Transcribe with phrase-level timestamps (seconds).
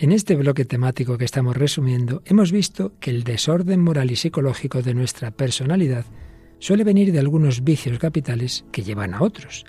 [0.00, 4.80] En este bloque temático que estamos resumiendo, hemos visto que el desorden moral y psicológico
[4.80, 6.06] de nuestra personalidad
[6.58, 9.66] suele venir de algunos vicios capitales que llevan a otros.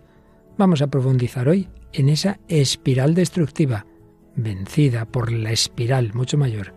[0.57, 3.86] Vamos a profundizar hoy en esa espiral destructiva,
[4.38, 6.73] vencida por la espiral mucho mayor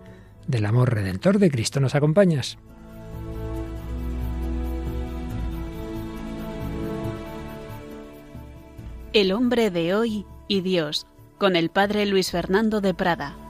[0.49, 1.79] del amor redentor de Cristo.
[1.79, 2.59] ¿Nos acompañas?
[9.13, 11.07] El hombre de hoy y Dios,
[11.39, 13.44] con el padre Luis Fernando de Prada.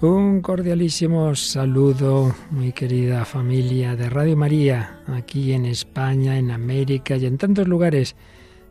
[0.00, 7.26] Un cordialísimo saludo, mi querida familia de Radio María, aquí en España, en América y
[7.26, 8.14] en tantos lugares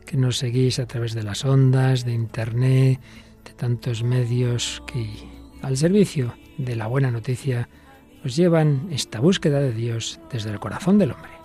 [0.05, 3.02] que nos seguís a través de las ondas, de Internet,
[3.44, 5.05] de tantos medios que
[5.62, 7.68] al servicio de la buena noticia
[8.23, 11.37] os llevan esta búsqueda de Dios desde el corazón del hombre.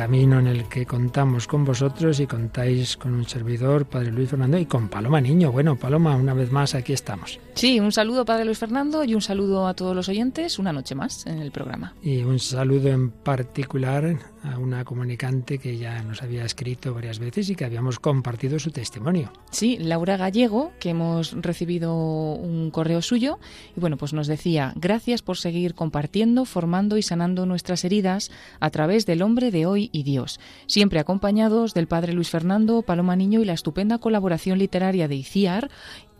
[0.00, 4.56] Camino en el que contamos con vosotros y contáis con un servidor, Padre Luis Fernando,
[4.56, 5.52] y con Paloma Niño.
[5.52, 7.38] Bueno, Paloma, una vez más aquí estamos.
[7.54, 10.94] Sí, un saludo, Padre Luis Fernando, y un saludo a todos los oyentes, una noche
[10.94, 11.94] más en el programa.
[12.02, 17.50] Y un saludo en particular a una comunicante que ya nos había escrito varias veces
[17.50, 19.32] y que habíamos compartido su testimonio.
[19.50, 23.38] Sí, Laura Gallego, que hemos recibido un correo suyo
[23.76, 28.70] y bueno, pues nos decía, gracias por seguir compartiendo, formando y sanando nuestras heridas a
[28.70, 33.40] través del hombre de hoy y Dios, siempre acompañados del Padre Luis Fernando, Paloma Niño
[33.40, 35.70] y la estupenda colaboración literaria de ICIAR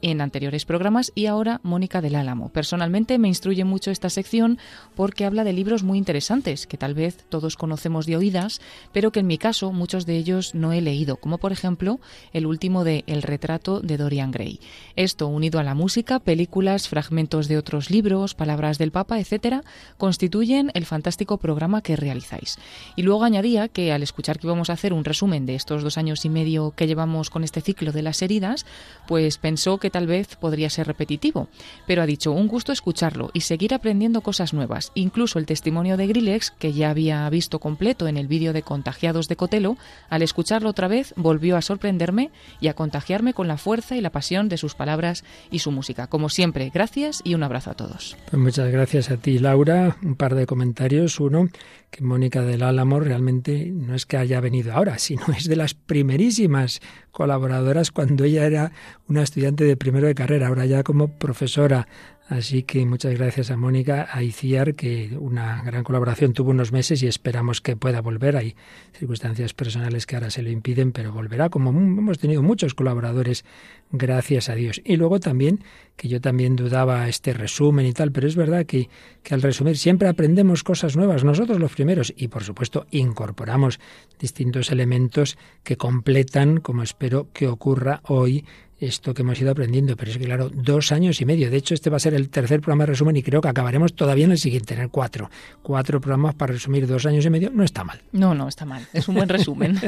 [0.02, 2.50] en anteriores programas y ahora Mónica del Álamo.
[2.50, 4.58] Personalmente me instruye mucho esta sección
[4.94, 8.60] porque habla de libros muy interesantes que tal vez todos conocemos de oídas,
[8.92, 12.00] pero que en mi caso muchos de ellos no he leído, como por ejemplo
[12.32, 14.60] el último de El retrato de Dorian Gray.
[14.96, 19.62] Esto unido a la música, películas, fragmentos de otros libros, palabras del Papa, etcétera,
[19.98, 22.58] constituyen el fantástico programa que realizáis.
[22.96, 25.98] Y luego añadía que al escuchar que íbamos a hacer un resumen de estos dos
[25.98, 28.66] años y medio que llevamos con este ciclo de las heridas,
[29.06, 31.48] pues pensó que tal vez podría ser repetitivo,
[31.86, 34.92] pero ha dicho un gusto escucharlo y seguir aprendiendo cosas nuevas.
[34.94, 39.28] Incluso el testimonio de Grillex, que ya había visto completo en el vídeo de Contagiados
[39.28, 39.76] de Cotelo,
[40.08, 44.10] al escucharlo otra vez volvió a sorprenderme y a contagiarme con la fuerza y la
[44.10, 46.06] pasión de sus palabras y su música.
[46.06, 48.16] Como siempre, gracias y un abrazo a todos.
[48.30, 49.96] Pues muchas gracias a ti, Laura.
[50.02, 51.20] Un par de comentarios.
[51.20, 51.48] Uno,
[51.90, 55.74] que Mónica del Álamo realmente no es que haya venido ahora, sino es de las
[55.74, 58.72] primerísimas colaboradoras cuando ella era
[59.08, 61.88] una estudiante de primero de carrera, ahora ya como profesora.
[62.30, 67.02] Así que muchas gracias a Mónica, a Iciar, que una gran colaboración tuvo unos meses
[67.02, 68.36] y esperamos que pueda volver.
[68.36, 68.54] Hay
[68.96, 73.44] circunstancias personales que ahora se lo impiden, pero volverá, como hemos tenido muchos colaboradores,
[73.90, 74.80] gracias a Dios.
[74.84, 75.64] Y luego también,
[75.96, 78.88] que yo también dudaba este resumen y tal, pero es verdad que,
[79.24, 83.80] que al resumir siempre aprendemos cosas nuevas, nosotros los primeros, y por supuesto incorporamos
[84.20, 88.44] distintos elementos que completan, como espero que ocurra hoy,
[88.80, 91.50] esto que hemos ido aprendiendo, pero es que claro, dos años y medio.
[91.50, 93.94] De hecho, este va a ser el tercer programa de resumen y creo que acabaremos
[93.94, 95.30] todavía en el siguiente, en el cuatro.
[95.62, 98.00] Cuatro programas para resumir dos años y medio no está mal.
[98.12, 98.86] No, no está mal.
[98.92, 99.78] Es un buen resumen.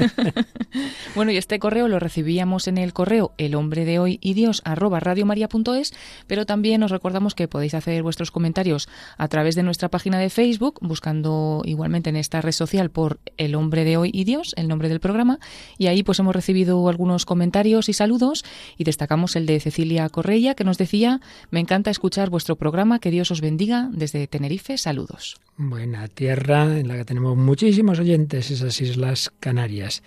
[1.14, 4.62] bueno, y este correo lo recibíamos en el correo el hombre de hoy y Dios
[4.64, 5.94] arroba radiomaria.es,
[6.26, 10.30] pero también os recordamos que podéis hacer vuestros comentarios a través de nuestra página de
[10.30, 14.68] Facebook, buscando igualmente en esta red social por el hombre de hoy y Dios, el
[14.68, 15.38] nombre del programa,
[15.78, 18.44] y ahí pues hemos recibido algunos comentarios y saludos
[18.76, 21.20] y destacamos el de Cecilia Correia, que nos decía,
[21.50, 25.40] me encanta escuchar vuestro programa, que Dios os bendiga desde Tenerife, saludos.
[25.56, 30.02] Buena tierra en la que tenemos muchísimos oyentes, esas Islas Canarias.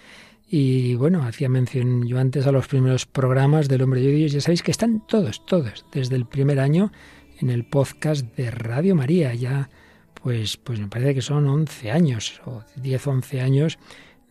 [0.49, 4.41] Y bueno, hacía mención yo antes a los primeros programas del Hombre de Dios, ya
[4.41, 6.91] sabéis que están todos, todos, desde el primer año
[7.39, 9.69] en el podcast de Radio María, ya
[10.13, 13.79] pues, pues me parece que son 11 años o 10 11 años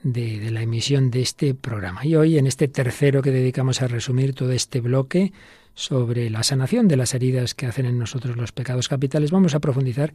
[0.05, 2.05] de, la emisión de este programa.
[2.07, 5.33] Y hoy, en este tercero que dedicamos a resumir todo este bloque
[5.75, 9.61] sobre la sanación de las heridas que hacen en nosotros los pecados capitales, vamos a
[9.61, 10.15] profundizar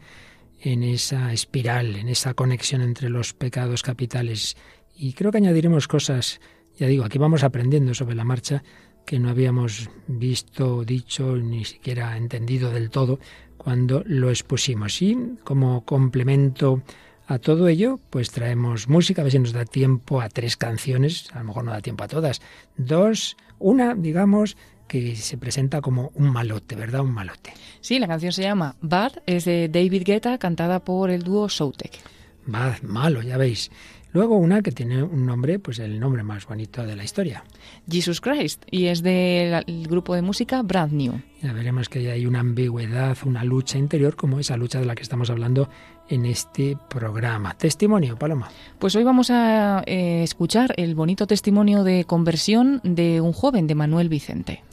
[0.61, 4.55] en esa espiral, en esa conexión entre los pecados capitales.
[4.95, 6.39] Y creo que añadiremos cosas,
[6.77, 8.63] ya digo, aquí vamos aprendiendo sobre la marcha
[9.05, 13.19] que no habíamos visto, dicho, ni siquiera entendido del todo
[13.57, 15.01] cuando lo expusimos.
[15.01, 16.83] Y como complemento
[17.29, 21.29] a todo ello, pues traemos música, a ver si nos da tiempo a tres canciones,
[21.31, 22.41] a lo mejor no da tiempo a todas.
[22.75, 27.01] Dos, una, digamos, que se presenta como un malote, ¿verdad?
[27.01, 27.53] Un malote.
[27.81, 31.91] Sí, la canción se llama Bad, es de David Guetta, cantada por el dúo Soutek.
[32.47, 33.69] Bad, malo, ya veis.
[34.11, 37.43] Luego una que tiene un nombre, pues el nombre más bonito de la historia.
[37.87, 41.21] Jesus Christ, y es del grupo de música Brand New.
[41.43, 45.03] Ya veremos que hay una ambigüedad, una lucha interior, como esa lucha de la que
[45.03, 45.69] estamos hablando
[46.09, 47.55] en este programa.
[47.57, 48.49] Testimonio, Paloma.
[48.79, 53.75] Pues hoy vamos a eh, escuchar el bonito testimonio de conversión de un joven, de
[53.75, 54.63] Manuel Vicente.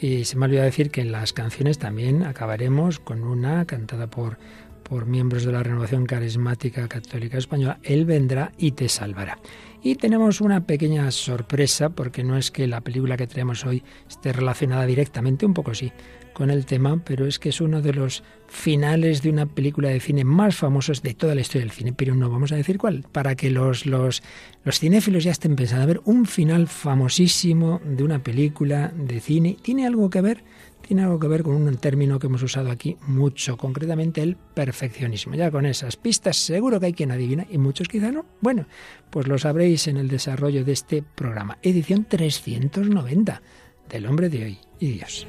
[0.00, 4.38] Y se me olvidó decir que en las canciones también acabaremos con una cantada por
[4.82, 9.38] por miembros de la Renovación Carismática Católica Española, Él vendrá y te salvará.
[9.84, 14.32] Y tenemos una pequeña sorpresa, porque no es que la película que tenemos hoy esté
[14.32, 15.90] relacionada directamente, un poco sí,
[16.32, 19.98] con el tema, pero es que es uno de los finales de una película de
[19.98, 23.04] cine más famosos de toda la historia del cine, pero no vamos a decir cuál,
[23.10, 24.22] para que los, los,
[24.64, 29.56] los cinéfilos ya estén pensando, a ver, un final famosísimo de una película de cine,
[29.62, 30.44] ¿tiene algo que ver?
[30.86, 35.34] Tiene algo que ver con un término que hemos usado aquí mucho, concretamente el perfeccionismo.
[35.34, 38.26] Ya con esas pistas seguro que hay quien adivina y muchos quizá no.
[38.40, 38.66] Bueno,
[39.10, 43.42] pues lo sabréis en el desarrollo de este programa, edición 390
[43.88, 45.26] del hombre de hoy y Dios.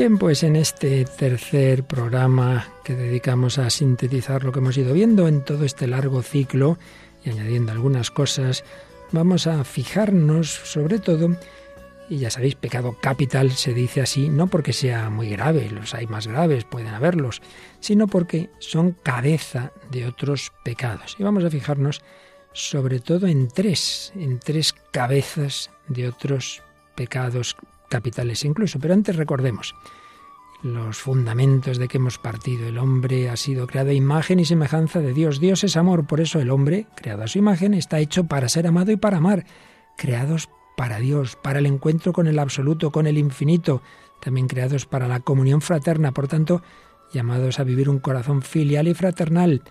[0.00, 5.28] Bien, pues en este tercer programa que dedicamos a sintetizar lo que hemos ido viendo
[5.28, 6.78] en todo este largo ciclo
[7.22, 8.64] y añadiendo algunas cosas,
[9.12, 11.36] vamos a fijarnos sobre todo,
[12.08, 16.06] y ya sabéis, pecado capital se dice así, no porque sea muy grave, los hay
[16.06, 17.42] más graves, pueden haberlos,
[17.80, 21.14] sino porque son cabeza de otros pecados.
[21.18, 22.00] Y vamos a fijarnos
[22.54, 26.62] sobre todo en tres, en tres cabezas de otros
[26.94, 27.54] pecados
[27.90, 28.78] capitales incluso.
[28.78, 29.74] Pero antes recordemos
[30.62, 32.66] los fundamentos de que hemos partido.
[32.66, 35.40] El hombre ha sido creado a imagen y semejanza de Dios.
[35.40, 38.66] Dios es amor, por eso el hombre, creado a su imagen, está hecho para ser
[38.66, 39.46] amado y para amar.
[39.96, 43.82] Creados para Dios, para el encuentro con el absoluto, con el infinito,
[44.20, 46.62] también creados para la comunión fraterna, por tanto,
[47.12, 49.62] llamados a vivir un corazón filial y fraternal,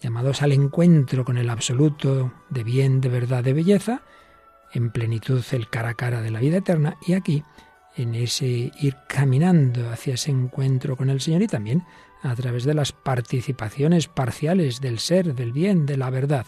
[0.00, 4.02] llamados al encuentro con el absoluto de bien, de verdad, de belleza,
[4.72, 7.42] en plenitud el cara a cara de la vida eterna y aquí
[7.96, 11.84] en ese ir caminando hacia ese encuentro con el Señor y también
[12.22, 16.46] a través de las participaciones parciales del ser, del bien, de la verdad.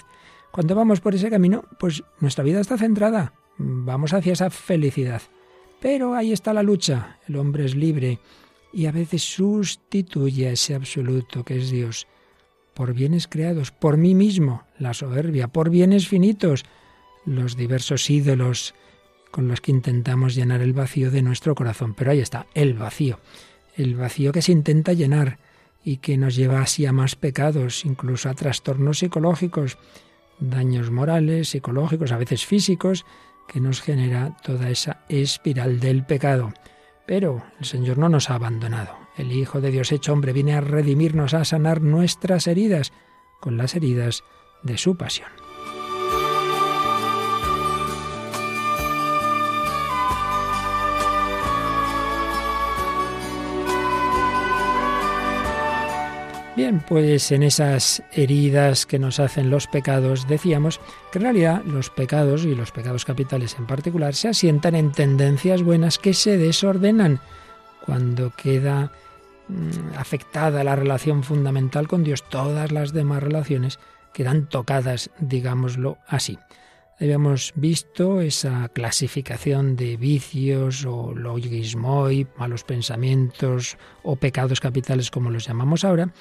[0.51, 5.23] Cuando vamos por ese camino, pues nuestra vida está centrada, vamos hacia esa felicidad.
[5.81, 8.19] Pero ahí está la lucha, el hombre es libre
[8.73, 12.07] y a veces sustituye a ese absoluto que es Dios
[12.75, 16.65] por bienes creados, por mí mismo, la soberbia, por bienes finitos,
[17.31, 18.75] los diversos ídolos
[19.31, 21.95] con los que intentamos llenar el vacío de nuestro corazón.
[21.95, 23.21] Pero ahí está, el vacío,
[23.77, 25.39] el vacío que se intenta llenar
[25.85, 29.79] y que nos lleva así a más pecados, incluso a trastornos psicológicos,
[30.41, 33.07] daños morales, psicológicos, a veces físicos,
[33.49, 36.53] que nos genera toda esa espiral del pecado.
[37.07, 38.97] Pero el Señor no nos ha abandonado.
[39.17, 42.93] El Hijo de Dios hecho hombre viene a redimirnos, a sanar nuestras heridas
[43.41, 44.23] con las heridas
[44.63, 45.40] de su pasión.
[56.61, 60.79] Bien, pues en esas heridas que nos hacen los pecados, decíamos
[61.11, 65.63] que en realidad los pecados, y los pecados capitales en particular, se asientan en tendencias
[65.63, 67.19] buenas que se desordenan
[67.87, 68.93] cuando queda
[69.49, 72.29] mm, afectada la relación fundamental con Dios.
[72.29, 73.79] Todas las demás relaciones
[74.13, 76.39] quedan tocadas, digámoslo así.
[77.01, 85.47] Habíamos visto esa clasificación de vicios o logismoi, malos pensamientos o pecados capitales como los
[85.47, 86.13] llamamos ahora,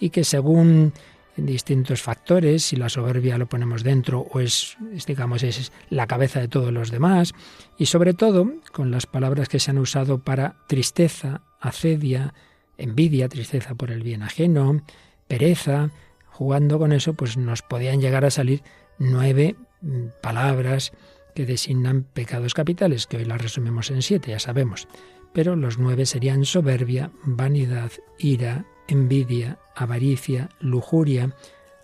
[0.00, 0.92] y que según
[1.36, 6.48] distintos factores, si la soberbia lo ponemos dentro o es, digamos, es la cabeza de
[6.48, 7.32] todos los demás,
[7.78, 12.34] y sobre todo con las palabras que se han usado para tristeza, acedia,
[12.78, 14.82] envidia, tristeza por el bien ajeno,
[15.26, 15.90] pereza,
[16.26, 18.62] jugando con eso, pues nos podían llegar a salir
[18.98, 20.92] nueve mm, palabras
[21.34, 24.86] que designan pecados capitales, que hoy las resumimos en siete, ya sabemos.
[25.32, 31.34] Pero los nueve serían soberbia, vanidad, ira, envidia, avaricia, lujuria,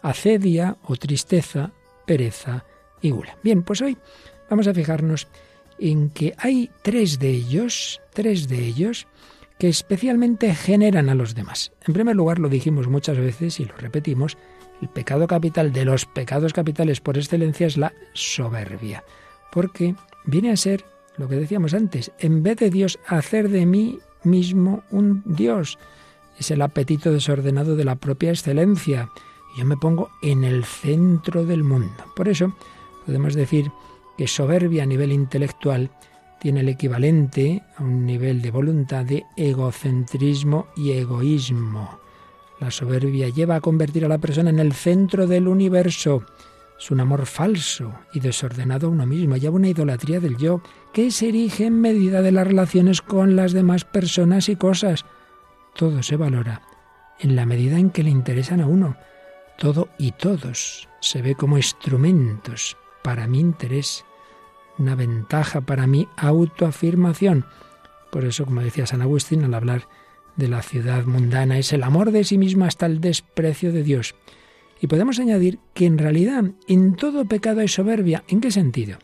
[0.02, 1.72] acedia o tristeza,
[2.06, 2.64] pereza
[3.00, 3.36] y gula.
[3.42, 3.96] Bien, pues hoy
[4.48, 5.28] vamos a fijarnos
[5.78, 9.06] en que hay tres de ellos, tres de ellos,
[9.58, 11.72] que especialmente generan a los demás.
[11.86, 14.36] En primer lugar, lo dijimos muchas veces y lo repetimos,
[14.80, 19.04] el pecado capital de los pecados capitales por excelencia es la soberbia,
[19.52, 20.84] porque viene a ser
[21.18, 25.78] lo que decíamos antes, en vez de Dios hacer de mí mismo un Dios.
[26.40, 29.10] Es el apetito desordenado de la propia excelencia.
[29.58, 32.02] Yo me pongo en el centro del mundo.
[32.16, 32.56] Por eso
[33.04, 33.70] podemos decir
[34.16, 35.90] que soberbia a nivel intelectual
[36.40, 42.00] tiene el equivalente a un nivel de voluntad de egocentrismo y egoísmo.
[42.58, 46.24] La soberbia lleva a convertir a la persona en el centro del universo.
[46.78, 49.36] Es un amor falso y desordenado a uno mismo.
[49.36, 50.62] Lleva una idolatría del yo
[50.94, 55.04] que se erige en medida de las relaciones con las demás personas y cosas.
[55.74, 56.62] Todo se valora
[57.18, 58.96] en la medida en que le interesan a uno.
[59.58, 64.04] Todo y todos se ve como instrumentos para mi interés,
[64.78, 67.44] una ventaja para mi autoafirmación.
[68.10, 69.88] Por eso, como decía San Agustín al hablar
[70.36, 74.14] de la ciudad mundana, es el amor de sí misma hasta el desprecio de Dios.
[74.80, 78.24] Y podemos añadir que en realidad en todo pecado hay soberbia.
[78.28, 78.98] ¿En qué sentido?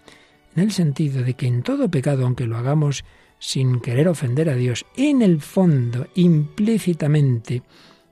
[0.54, 3.04] En el sentido de que en todo pecado, aunque lo hagamos
[3.38, 7.62] sin querer ofender a Dios, en el fondo, implícitamente,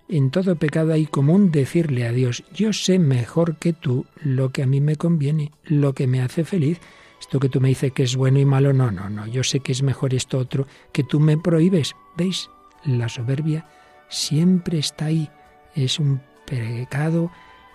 [0.09, 4.63] en todo pecado hay común decirle a Dios, yo sé mejor que tú lo que
[4.63, 6.79] a mí me conviene, lo que me hace feliz.
[7.19, 9.61] Esto que tú me dices que es bueno y malo, no, no, no, yo sé
[9.61, 11.97] que es mejor esto otro que tú me prohíbes.
[12.17, 12.51] ¿Veis?
[12.85, 13.67] La soberbia
[14.11, 15.31] siempre está ahí.
[15.75, 17.31] Es un pecado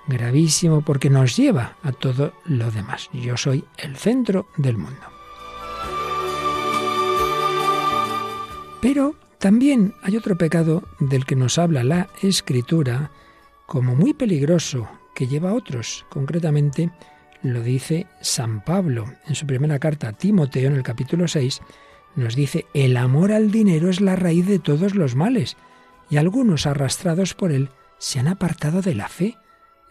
[0.08, 3.10] gravísimo porque nos lleva a todo lo demás.
[3.12, 5.19] Yo soy el centro del mundo.
[8.82, 13.12] Pero también hay otro pecado del que nos habla la Escritura
[13.66, 16.06] como muy peligroso, que lleva a otros.
[16.10, 16.90] Concretamente,
[17.42, 21.62] lo dice San Pablo en su primera carta a Timoteo en el capítulo 6,
[22.16, 25.58] nos dice, el amor al dinero es la raíz de todos los males,
[26.10, 29.38] y algunos arrastrados por él se han apartado de la fe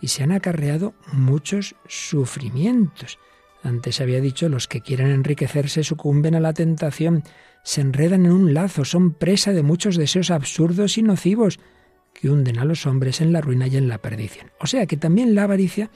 [0.01, 3.19] y se han acarreado muchos sufrimientos.
[3.63, 7.25] Antes había dicho, los que quieren enriquecerse sucumben a la tentación
[7.63, 11.59] se enredan en un lazo, son presa de muchos deseos absurdos y nocivos
[12.15, 14.51] que hunden a los hombres en la ruina y en la perdición.
[14.61, 15.91] O sea que también la avaricia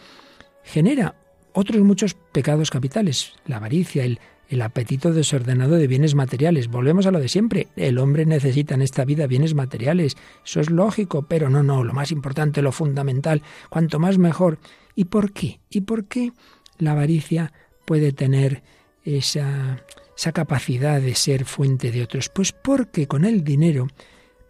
[0.62, 1.14] genera
[1.52, 3.32] otros muchos pecados capitales.
[3.46, 6.68] La avaricia, el, el apetito desordenado de bienes materiales.
[6.68, 7.68] Volvemos a lo de siempre.
[7.74, 10.16] El hombre necesita en esta vida bienes materiales.
[10.44, 14.58] Eso es lógico, pero no, no, lo más importante, lo fundamental, cuanto más mejor.
[14.94, 15.60] ¿Y por qué?
[15.70, 16.32] ¿Y por qué
[16.82, 17.52] la avaricia
[17.84, 18.62] puede tener
[19.04, 19.82] esa
[20.16, 22.28] esa capacidad de ser fuente de otros?
[22.28, 23.88] Pues porque con el dinero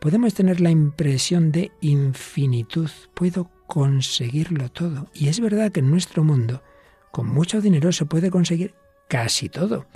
[0.01, 5.09] podemos tener la impresión de infinitud, puedo conseguirlo todo.
[5.15, 6.63] Y es verdad que en nuestro mundo,
[7.11, 8.75] con mucho dinero se puede conseguir
[9.09, 9.87] casi todo.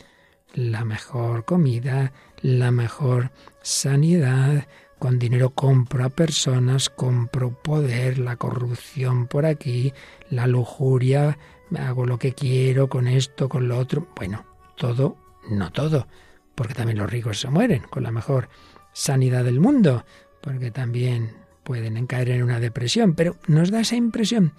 [0.55, 4.67] La mejor comida, la mejor sanidad,
[4.99, 9.93] con dinero compro a personas, compro poder, la corrupción por aquí,
[10.31, 11.39] la lujuria,
[11.77, 14.09] hago lo que quiero con esto, con lo otro.
[14.17, 14.45] Bueno,
[14.77, 15.17] todo
[15.51, 16.07] no todo,
[16.55, 18.49] porque también los ricos se mueren con la mejor
[18.93, 20.05] sanidad del mundo,
[20.41, 21.33] porque también
[21.63, 24.53] pueden caer en una depresión, pero nos da esa impresión.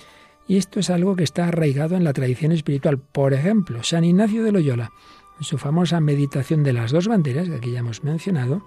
[0.48, 3.00] Y esto es algo que está arraigado en la tradición espiritual.
[3.00, 4.92] Por ejemplo, San Ignacio de Loyola,
[5.38, 8.64] en su famosa meditación de las dos banderas, que aquí ya hemos mencionado,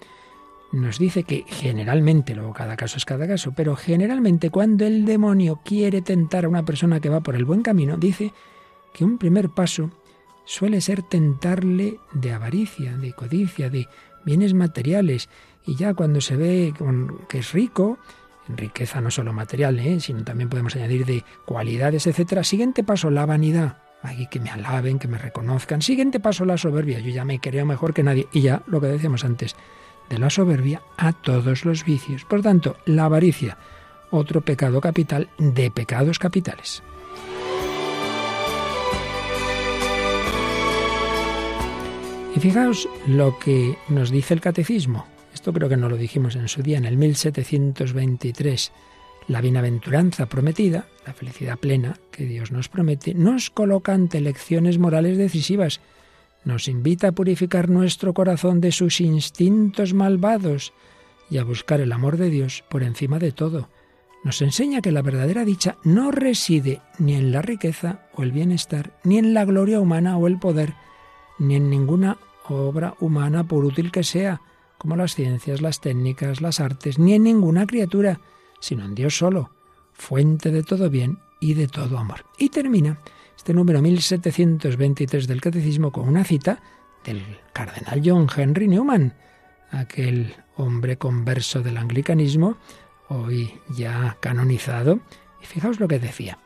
[0.73, 5.61] nos dice que generalmente, luego cada caso es cada caso, pero generalmente cuando el demonio
[5.65, 8.33] quiere tentar a una persona que va por el buen camino, dice
[8.95, 9.91] que un primer paso
[10.45, 13.89] suele ser tentarle de avaricia, de codicia, de
[14.25, 15.29] bienes materiales.
[15.67, 16.75] Y ya cuando se ve
[17.29, 17.99] que es rico,
[18.49, 20.00] en riqueza no solo material, ¿eh?
[20.00, 22.45] sino también podemos añadir de cualidades, etcétera.
[22.45, 23.79] Siguiente paso, la vanidad.
[24.03, 25.83] Aquí que me alaben, que me reconozcan.
[25.83, 27.00] Siguiente paso, la soberbia.
[27.00, 28.29] Yo ya me creo mejor que nadie.
[28.33, 29.55] Y ya lo que decíamos antes,
[30.11, 32.25] de la soberbia a todos los vicios.
[32.26, 33.57] Por tanto, la avaricia,
[34.11, 36.83] otro pecado capital de pecados capitales.
[42.35, 45.07] Y fijaos lo que nos dice el catecismo.
[45.33, 48.73] Esto creo que no lo dijimos en su día, en el 1723.
[49.29, 55.19] La bienaventuranza prometida, la felicidad plena que Dios nos promete, nos coloca ante lecciones morales
[55.19, 55.81] decisivas.
[56.45, 60.73] Nos invita a purificar nuestro corazón de sus instintos malvados
[61.29, 63.69] y a buscar el amor de Dios por encima de todo.
[64.25, 68.99] Nos enseña que la verdadera dicha no reside ni en la riqueza o el bienestar,
[69.05, 70.75] ni en la gloria humana o el poder,
[71.39, 72.19] ni en ninguna
[72.49, 74.43] obra humana, por útil que sea,
[74.77, 78.21] como las ciencias, las técnicas, las artes, ni en ninguna criatura,
[78.61, 79.51] sino en Dios solo,
[79.93, 82.25] fuente de todo bien y de todo amor.
[82.39, 82.99] Y termina
[83.41, 86.61] este número 1723 del Catecismo con una cita
[87.07, 87.23] del
[87.55, 89.15] cardenal John Henry Newman,
[89.71, 92.59] aquel hombre converso del anglicanismo,
[93.09, 95.01] hoy ya canonizado.
[95.43, 96.37] Y fijaos lo que decía.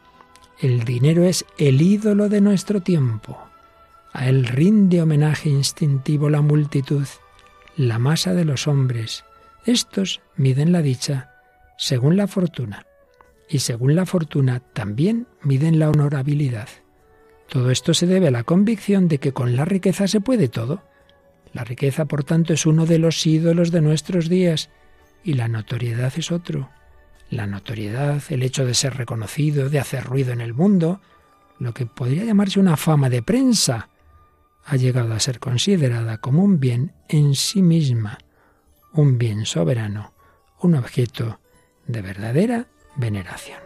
[0.61, 3.37] El dinero es el ídolo de nuestro tiempo
[4.13, 7.09] A él rinde homenaje instintivo la multitud,
[7.77, 9.25] la masa de los hombres.
[9.67, 11.33] Estos miden la dicha
[11.77, 12.87] según la fortuna,
[13.49, 16.69] y según la fortuna también miden la honorabilidad.
[17.49, 20.83] Todo esto se debe a la convicción de que con la riqueza se puede todo.
[21.53, 24.71] La riqueza, por tanto, es uno de los ídolos de nuestros días,
[25.23, 26.71] y la notoriedad es otro.
[27.31, 31.01] La notoriedad, el hecho de ser reconocido, de hacer ruido en el mundo,
[31.59, 33.89] lo que podría llamarse una fama de prensa,
[34.65, 38.19] ha llegado a ser considerada como un bien en sí misma,
[38.93, 40.13] un bien soberano,
[40.61, 41.41] un objeto
[41.87, 43.64] de verdadera veneración.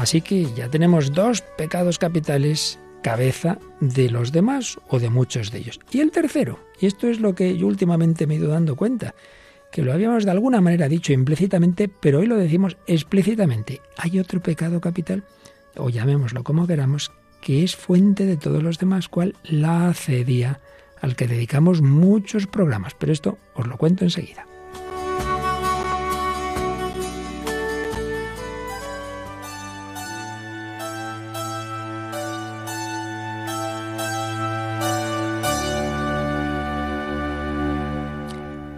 [0.00, 5.58] Así que ya tenemos dos pecados capitales cabeza de los demás o de muchos de
[5.58, 5.78] ellos.
[5.90, 9.14] Y el tercero, y esto es lo que yo últimamente me he ido dando cuenta,
[9.70, 13.82] que lo habíamos de alguna manera dicho implícitamente, pero hoy lo decimos explícitamente.
[13.98, 15.22] Hay otro pecado capital
[15.76, 20.60] o llamémoslo como queramos, que es fuente de todos los demás, cual la acedia,
[21.02, 22.94] al que dedicamos muchos programas.
[22.94, 24.46] Pero esto os lo cuento enseguida.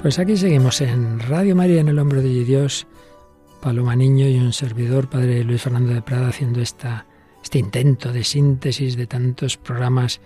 [0.02, 2.88] Pues aquí seguimos en Radio María en el Hombro de Dios
[3.61, 7.06] Paloma Niño y un servidor, Padre Luis Fernando de Prada, haciendo esta,
[7.40, 10.21] este intento de síntesis de tantos programas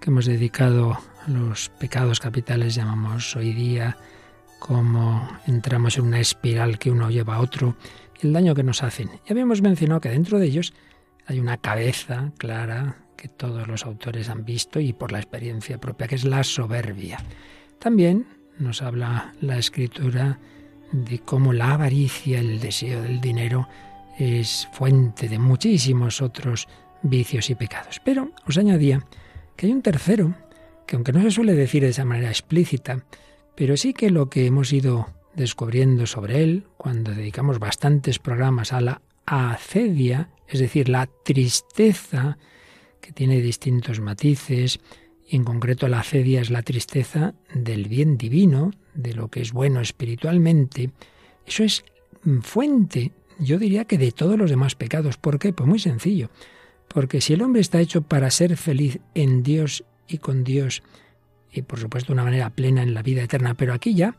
[0.00, 3.96] que hemos dedicado a los pecados capitales, llamamos hoy día,
[4.58, 7.76] cómo entramos en una espiral que uno lleva a otro
[8.20, 9.08] y el daño que nos hacen.
[9.24, 10.74] Y habíamos mencionado que dentro de ellos
[11.26, 16.08] hay una cabeza clara que todos los autores han visto y por la experiencia propia,
[16.08, 17.20] que es la soberbia.
[17.78, 20.38] También nos habla la escritura
[20.92, 23.68] de cómo la avaricia, el deseo del dinero,
[24.18, 26.68] es fuente de muchísimos otros
[27.02, 28.00] vicios y pecados.
[28.04, 29.04] Pero os añadía
[29.56, 30.34] que hay un tercero,
[30.86, 33.04] que aunque no se suele decir de esa manera explícita,
[33.56, 38.80] pero sí que lo que hemos ido descubriendo sobre él, cuando dedicamos bastantes programas a
[38.80, 42.38] la acedia, es decir, la tristeza,
[43.00, 44.80] que tiene distintos matices,
[45.28, 49.52] y en concreto la acedia es la tristeza del bien divino, de lo que es
[49.52, 50.90] bueno espiritualmente,
[51.46, 51.84] eso es
[52.42, 55.16] fuente, yo diría que de todos los demás pecados.
[55.16, 55.52] ¿Por qué?
[55.52, 56.30] Pues muy sencillo.
[56.88, 60.82] Porque si el hombre está hecho para ser feliz en Dios y con Dios,
[61.50, 64.16] y por supuesto de una manera plena en la vida eterna, pero aquí ya,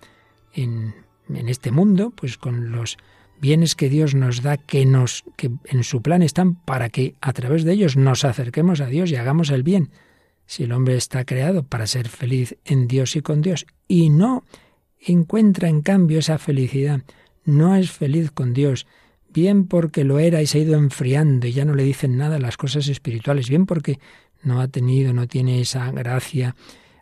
[0.53, 0.95] en,
[1.29, 2.97] en este mundo, pues con los
[3.39, 7.33] bienes que Dios nos da, que nos, que en su plan están para que a
[7.33, 9.89] través de ellos nos acerquemos a Dios y hagamos el bien.
[10.45, 14.43] Si el hombre está creado para ser feliz en Dios y con Dios y no
[14.99, 17.01] encuentra en cambio esa felicidad,
[17.45, 18.87] no es feliz con Dios,
[19.29, 22.39] bien porque lo era y se ha ido enfriando y ya no le dicen nada
[22.39, 23.99] las cosas espirituales, bien porque
[24.43, 26.55] no ha tenido, no tiene esa gracia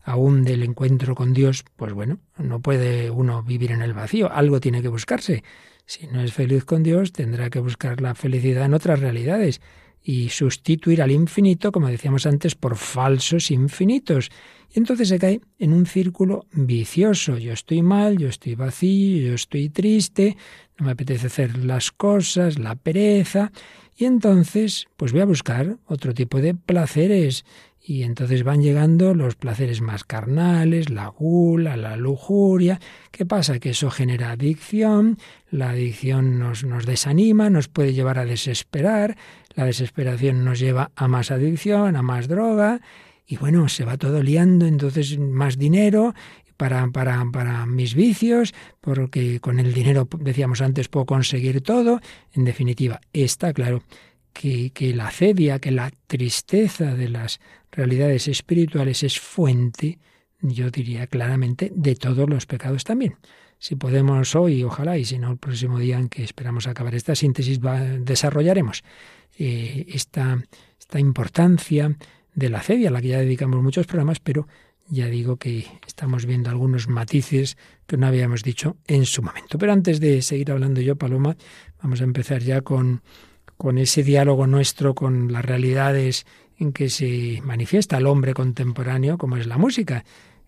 [0.03, 4.59] aún del encuentro con Dios, pues bueno, no puede uno vivir en el vacío, algo
[4.59, 5.43] tiene que buscarse.
[5.85, 9.61] Si no es feliz con Dios, tendrá que buscar la felicidad en otras realidades
[10.03, 14.29] y sustituir al infinito, como decíamos antes, por falsos infinitos.
[14.73, 17.37] Y entonces se cae en un círculo vicioso.
[17.37, 20.37] Yo estoy mal, yo estoy vacío, yo estoy triste,
[20.77, 23.51] no me apetece hacer las cosas, la pereza.
[23.97, 27.45] Y entonces, pues voy a buscar otro tipo de placeres.
[27.83, 32.79] Y entonces van llegando los placeres más carnales, la gula, la lujuria.
[33.09, 33.59] ¿Qué pasa?
[33.59, 35.17] Que eso genera adicción,
[35.49, 39.17] la adicción nos, nos desanima, nos puede llevar a desesperar,
[39.55, 42.81] la desesperación nos lleva a más adicción, a más droga,
[43.25, 46.13] y bueno, se va todo liando, entonces más dinero
[46.57, 51.99] para, para, para mis vicios, porque con el dinero, decíamos antes, puedo conseguir todo.
[52.33, 53.81] En definitiva, está claro
[54.31, 57.39] que, que la cedia, que la tristeza de las
[57.71, 59.99] realidades espirituales es fuente,
[60.41, 63.17] yo diría claramente, de todos los pecados también.
[63.59, 67.15] Si podemos hoy, ojalá, y si no el próximo día en que esperamos acabar esta
[67.15, 67.59] síntesis,
[67.99, 68.83] desarrollaremos
[69.37, 70.43] eh, esta,
[70.79, 71.95] esta importancia
[72.33, 74.47] de la cedia, a la que ya dedicamos muchos programas, pero
[74.87, 77.57] ya digo que estamos viendo algunos matices
[77.87, 79.57] que no habíamos dicho en su momento.
[79.57, 81.37] Pero antes de seguir hablando yo, Paloma,
[81.81, 83.01] vamos a empezar ya con,
[83.57, 86.25] con ese diálogo nuestro con las realidades
[86.61, 90.05] en que se manifiesta el hombre contemporáneo, como es la música.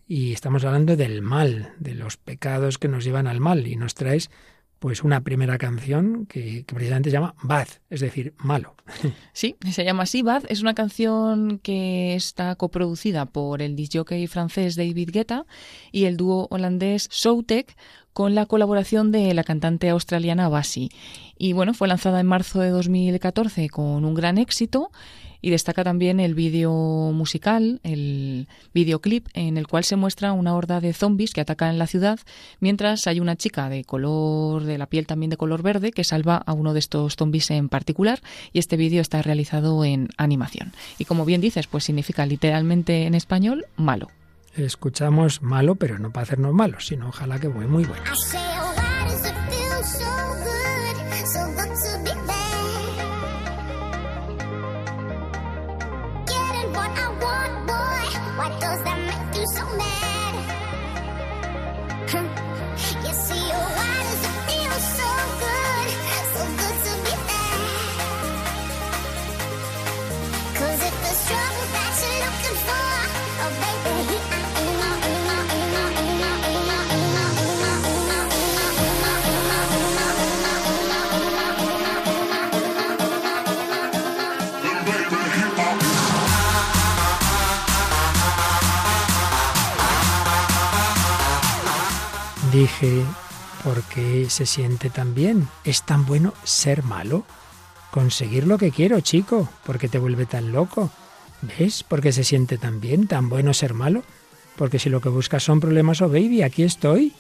[0.08, 3.66] Y estamos hablando del mal, de los pecados que nos llevan al mal.
[3.66, 4.30] Y nos traes
[4.78, 8.76] pues una primera canción que, precisamente se llama Bad, es decir, malo.
[9.34, 10.44] Sí, se llama así Bad.
[10.50, 15.46] Es una canción que está coproducida por el disjockey francés David Guetta
[15.92, 17.76] y el dúo holandés Soutek
[18.12, 20.92] con la colaboración de la cantante australiana Bassi.
[21.40, 24.92] Y bueno, fue lanzada en marzo de 2014 con un gran éxito
[25.44, 30.80] Y destaca también el vídeo musical, el videoclip, en el cual se muestra una horda
[30.80, 32.18] de zombies que atacan la ciudad,
[32.62, 36.38] mientras hay una chica de color, de la piel también de color verde, que salva
[36.38, 38.22] a uno de estos zombies en particular.
[38.54, 40.72] Y este vídeo está realizado en animación.
[40.98, 44.08] Y como bien dices, pues significa literalmente en español malo.
[44.56, 48.04] Escuchamos malo, pero no para hacernos malos, sino ojalá que voy muy bueno.
[92.54, 93.04] Dije,
[93.64, 95.50] ¿por qué se siente tan bien?
[95.64, 97.26] ¿Es tan bueno ser malo?
[97.90, 100.92] Conseguir lo que quiero, chico, porque te vuelve tan loco.
[101.42, 101.82] ¿Ves?
[101.82, 104.04] ¿Por qué se siente tan bien, tan bueno ser malo?
[104.56, 107.14] Porque si lo que buscas son problemas o oh baby, aquí estoy.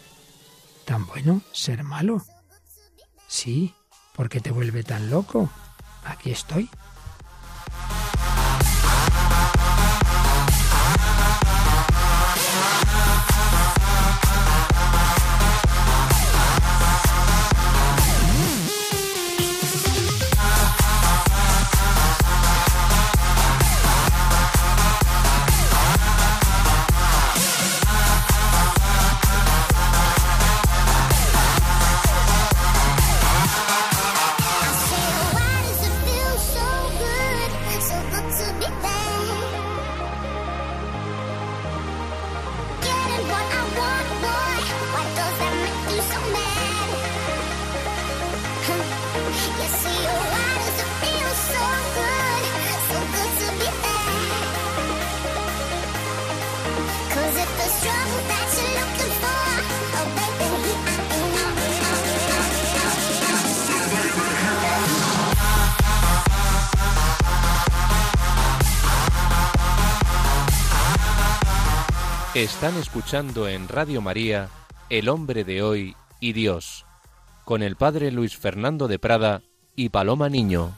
[0.85, 2.23] ¿Tan bueno ser malo?
[3.27, 3.73] Sí,
[4.15, 5.49] porque te vuelve tan loco.
[6.05, 6.69] Aquí estoy.
[72.43, 74.49] Están escuchando en Radio María
[74.89, 76.85] El hombre de hoy y Dios,
[77.45, 79.43] con el padre Luis Fernando de Prada
[79.77, 80.73] y Paloma Niño.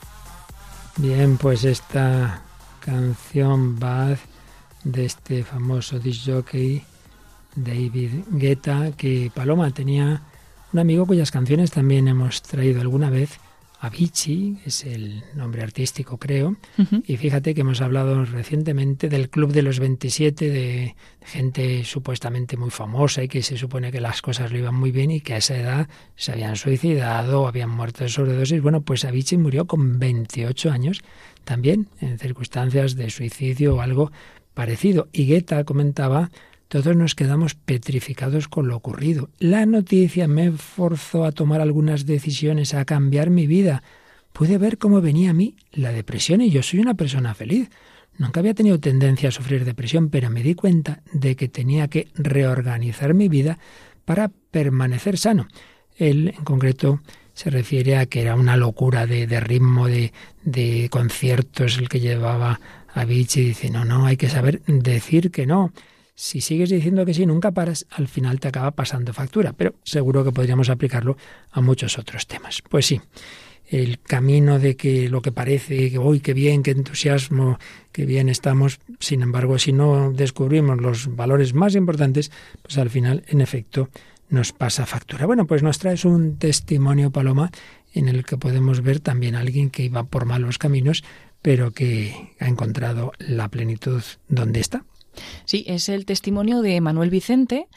[0.96, 2.44] Bien, pues esta
[2.78, 4.18] canción Bad
[4.84, 6.84] de este famoso disc jockey
[7.56, 10.22] David Guetta, que Paloma tenía
[10.72, 13.40] un amigo cuyas canciones también hemos traído alguna vez
[13.86, 16.56] Avicii, es el nombre artístico creo,
[17.06, 22.70] y fíjate que hemos hablado recientemente del Club de los 27, de gente supuestamente muy
[22.70, 25.38] famosa y que se supone que las cosas lo iban muy bien y que a
[25.38, 28.60] esa edad se habían suicidado o habían muerto de sobredosis.
[28.60, 31.02] Bueno, pues Avicii murió con 28 años
[31.44, 34.10] también, en circunstancias de suicidio o algo
[34.54, 35.08] parecido.
[35.12, 36.30] Y Guetta comentaba
[36.68, 39.30] todos nos quedamos petrificados con lo ocurrido.
[39.38, 43.82] La noticia me forzó a tomar algunas decisiones, a cambiar mi vida.
[44.32, 47.70] Pude ver cómo venía a mí la depresión y yo soy una persona feliz.
[48.18, 52.08] Nunca había tenido tendencia a sufrir depresión, pero me di cuenta de que tenía que
[52.14, 53.58] reorganizar mi vida
[54.04, 55.46] para permanecer sano.
[55.96, 57.00] Él, en concreto,
[57.34, 62.60] se refiere a que era una locura de, ritmo, de, conciertos el que llevaba
[62.92, 63.42] a Vichy.
[63.42, 65.72] Dice, no, no, hay que saber decir que no
[66.16, 69.52] si sigues diciendo que sí, nunca paras, al final te acaba pasando factura.
[69.52, 71.16] Pero seguro que podríamos aplicarlo
[71.52, 72.62] a muchos otros temas.
[72.68, 73.00] Pues sí,
[73.68, 77.58] el camino de que lo que parece, que hoy qué bien, qué entusiasmo,
[77.92, 83.22] qué bien estamos, sin embargo, si no descubrimos los valores más importantes, pues al final,
[83.28, 83.90] en efecto,
[84.30, 85.26] nos pasa factura.
[85.26, 87.50] Bueno, pues nos traes un testimonio, Paloma,
[87.92, 91.04] en el que podemos ver también a alguien que iba por malos caminos,
[91.42, 94.84] pero que ha encontrado la plenitud donde está.
[95.44, 97.68] Sí, es el testimonio de Manuel Vicente,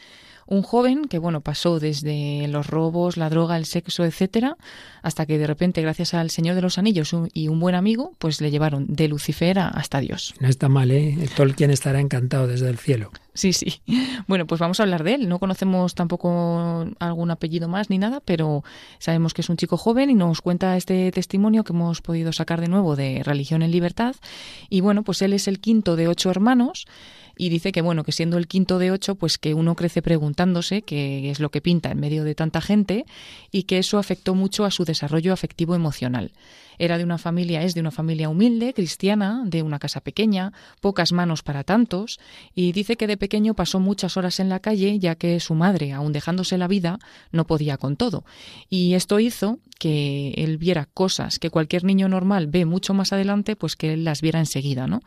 [0.50, 4.58] un joven que bueno pasó desde los robos, la droga, el sexo, etcétera,
[5.04, 8.42] hasta que de repente, gracias al Señor de los Anillos y un buen amigo, pues
[8.42, 10.34] le llevaron de Lucifer hasta Dios.
[10.40, 11.30] No está mal, ¿eh?
[11.36, 13.12] Tolkien estará encantado desde el cielo.
[13.34, 13.82] Sí, sí.
[14.28, 15.30] Bueno, pues vamos a hablar de él.
[15.30, 18.64] No conocemos tampoco algún apellido más ni nada, pero
[19.00, 22.62] sabemos que es un chico joven y nos cuenta este testimonio que hemos podido sacar
[22.62, 24.16] de nuevo de Religión en Libertad.
[24.70, 26.86] Y bueno, pues él es el quinto de ocho hermanos
[27.40, 30.82] y dice que bueno, que siendo el quinto de ocho, pues que uno crece preguntándose
[30.82, 33.06] qué es lo que pinta en medio de tanta gente
[33.50, 36.34] y que eso afectó mucho a su desarrollo afectivo emocional.
[36.80, 41.14] Era de una familia, es de una familia humilde, cristiana, de una casa pequeña, pocas
[41.14, 42.20] manos para tantos,
[42.54, 45.94] y dice que de pequeño pasó muchas horas en la calle, ya que su madre,
[45.94, 47.00] aun dejándose la vida,
[47.32, 48.26] no podía con todo.
[48.70, 53.56] Y esto hizo que él viera cosas que cualquier niño normal ve mucho más adelante,
[53.56, 55.00] pues que él las viera enseguida, ¿no?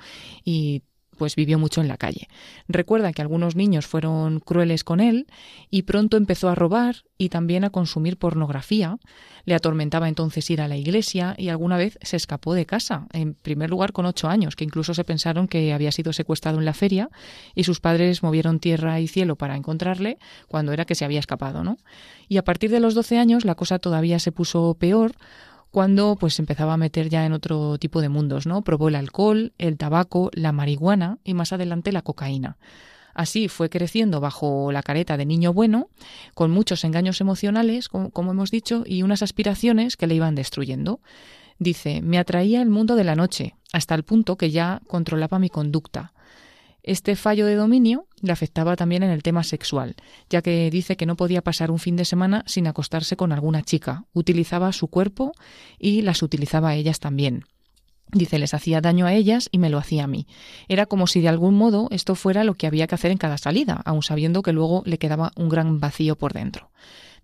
[0.44, 0.82] Y
[1.22, 2.26] pues vivió mucho en la calle.
[2.66, 5.28] Recuerda que algunos niños fueron crueles con él
[5.70, 8.98] y pronto empezó a robar y también a consumir pornografía.
[9.44, 13.34] Le atormentaba entonces ir a la iglesia y alguna vez se escapó de casa, en
[13.34, 16.74] primer lugar con ocho años, que incluso se pensaron que había sido secuestrado en la
[16.74, 17.08] feria
[17.54, 21.62] y sus padres movieron tierra y cielo para encontrarle cuando era que se había escapado,
[21.62, 21.76] ¿no?
[22.28, 25.12] Y a partir de los doce años la cosa todavía se puso peor
[25.72, 28.62] cuando pues empezaba a meter ya en otro tipo de mundos, ¿no?
[28.62, 32.58] Probó el alcohol, el tabaco, la marihuana y más adelante la cocaína.
[33.14, 35.88] Así fue creciendo bajo la careta de niño bueno,
[36.34, 41.00] con muchos engaños emocionales, como, hemos dicho, y unas aspiraciones que le iban destruyendo.
[41.58, 45.48] Dice, me atraía el mundo de la noche, hasta el punto que ya controlaba mi
[45.48, 46.12] conducta.
[46.82, 49.94] Este fallo de dominio le afectaba también en el tema sexual,
[50.28, 53.62] ya que dice que no podía pasar un fin de semana sin acostarse con alguna
[53.62, 54.04] chica.
[54.12, 55.32] Utilizaba su cuerpo
[55.78, 57.44] y las utilizaba a ellas también.
[58.14, 60.26] Dice, les hacía daño a ellas y me lo hacía a mí.
[60.68, 63.38] Era como si de algún modo esto fuera lo que había que hacer en cada
[63.38, 66.70] salida, aun sabiendo que luego le quedaba un gran vacío por dentro.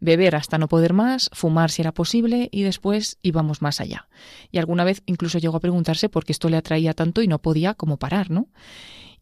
[0.00, 4.08] Beber hasta no poder más, fumar si era posible y después íbamos más allá.
[4.50, 7.40] Y alguna vez incluso llegó a preguntarse por qué esto le atraía tanto y no
[7.40, 8.46] podía como parar, ¿no?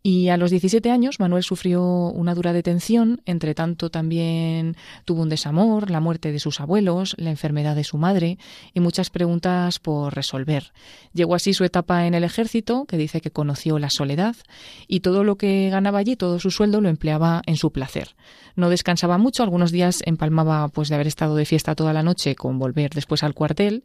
[0.03, 5.29] Y a los 17 años Manuel sufrió una dura detención, entre tanto también tuvo un
[5.29, 8.39] desamor, la muerte de sus abuelos, la enfermedad de su madre
[8.73, 10.73] y muchas preguntas por resolver.
[11.13, 14.37] Llegó así su etapa en el ejército, que dice que conoció la soledad,
[14.87, 18.15] y todo lo que ganaba allí, todo su sueldo lo empleaba en su placer.
[18.55, 22.37] No descansaba mucho, algunos días empalmaba pues de haber estado de fiesta toda la noche
[22.37, 23.85] con volver después al cuartel,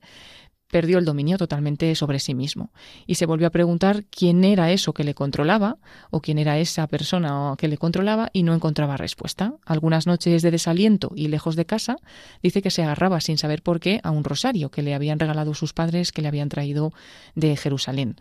[0.72, 2.72] perdió el dominio totalmente sobre sí mismo
[3.06, 5.78] y se volvió a preguntar quién era eso que le controlaba
[6.10, 9.54] o quién era esa persona que le controlaba y no encontraba respuesta.
[9.66, 11.98] Algunas noches de desaliento y lejos de casa
[12.42, 15.54] dice que se agarraba sin saber por qué a un rosario que le habían regalado
[15.54, 16.92] sus padres que le habían traído
[17.36, 18.16] de Jerusalén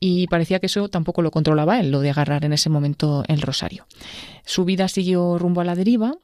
[0.00, 3.40] y parecía que eso tampoco lo controlaba él, lo de agarrar en ese momento el
[3.40, 3.86] rosario.
[4.44, 6.16] Su vida siguió rumbo a la deriva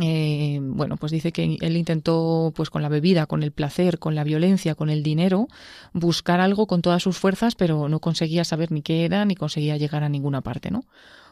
[0.00, 4.14] eh, bueno, pues dice que él intentó, pues con la bebida, con el placer, con
[4.14, 5.48] la violencia, con el dinero,
[5.92, 9.76] buscar algo con todas sus fuerzas, pero no conseguía saber ni qué era, ni conseguía
[9.76, 10.84] llegar a ninguna parte, ¿no?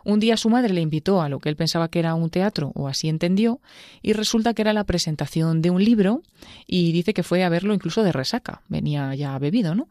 [0.05, 2.73] Un día su madre le invitó a lo que él pensaba que era un teatro,
[2.75, 3.61] o así entendió,
[4.03, 6.23] y resulta que era la presentación de un libro,
[6.67, 9.89] y dice que fue a verlo incluso de resaca, venía ya bebido, ¿no?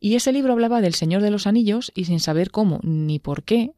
[0.00, 3.44] Y ese libro hablaba del Señor de los Anillos, y sin saber cómo ni por
[3.44, 3.72] qué,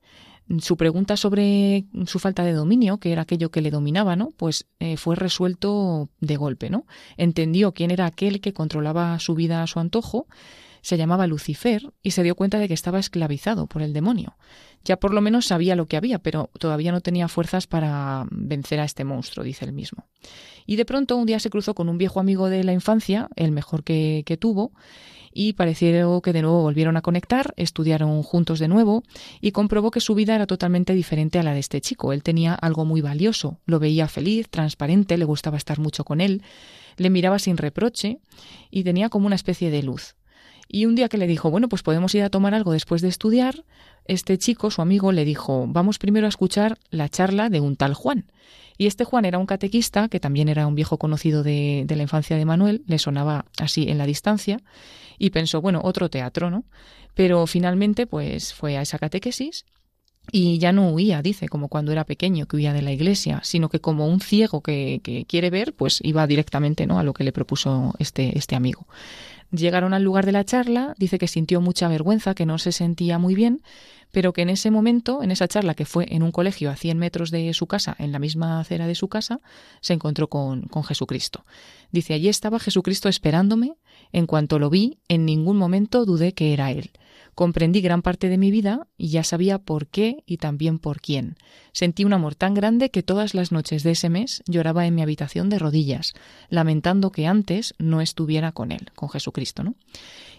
[0.60, 4.30] su pregunta sobre su falta de dominio, que era aquello que le dominaba, ¿no?
[4.36, 6.86] Pues eh, fue resuelto de golpe, ¿no?
[7.16, 10.26] Entendió quién era aquel que controlaba su vida a su antojo,
[10.80, 14.36] se llamaba Lucifer y se dio cuenta de que estaba esclavizado por el demonio.
[14.84, 18.80] Ya por lo menos sabía lo que había, pero todavía no tenía fuerzas para vencer
[18.80, 20.06] a este monstruo, dice él mismo.
[20.66, 23.52] Y de pronto un día se cruzó con un viejo amigo de la infancia, el
[23.52, 24.72] mejor que, que tuvo,
[25.40, 29.04] y pareció que de nuevo volvieron a conectar, estudiaron juntos de nuevo
[29.40, 32.12] y comprobó que su vida era totalmente diferente a la de este chico.
[32.12, 36.42] Él tenía algo muy valioso, lo veía feliz, transparente, le gustaba estar mucho con él,
[36.96, 38.18] le miraba sin reproche
[38.72, 40.16] y tenía como una especie de luz.
[40.66, 43.06] Y un día que le dijo, bueno, pues podemos ir a tomar algo después de
[43.06, 43.64] estudiar,
[44.06, 47.94] este chico, su amigo, le dijo, vamos primero a escuchar la charla de un tal
[47.94, 48.26] Juan.
[48.76, 52.02] Y este Juan era un catequista, que también era un viejo conocido de, de la
[52.02, 54.60] infancia de Manuel, le sonaba así en la distancia,
[55.18, 56.64] y pensó, bueno, otro teatro, ¿no?
[57.14, 59.64] Pero finalmente, pues fue a esa catequesis
[60.30, 63.68] y ya no huía, dice, como cuando era pequeño, que huía de la iglesia, sino
[63.68, 66.98] que como un ciego que, quiere ver, pues iba directamente ¿no?
[66.98, 68.86] a lo que le propuso este, este amigo.
[69.50, 73.18] Llegaron al lugar de la charla, dice que sintió mucha vergüenza, que no se sentía
[73.18, 73.62] muy bien,
[74.12, 76.98] pero que en ese momento, en esa charla que fue en un colegio a 100
[76.98, 79.40] metros de su casa, en la misma acera de su casa,
[79.80, 81.44] se encontró con, con Jesucristo.
[81.92, 83.76] Dice, allí estaba Jesucristo esperándome,
[84.12, 86.90] en cuanto lo vi, en ningún momento dudé que era Él.
[87.38, 91.36] Comprendí gran parte de mi vida y ya sabía por qué y también por quién.
[91.70, 95.02] Sentí un amor tan grande que todas las noches de ese mes lloraba en mi
[95.02, 96.14] habitación de rodillas,
[96.48, 99.76] lamentando que antes no estuviera con él, con Jesucristo, ¿no?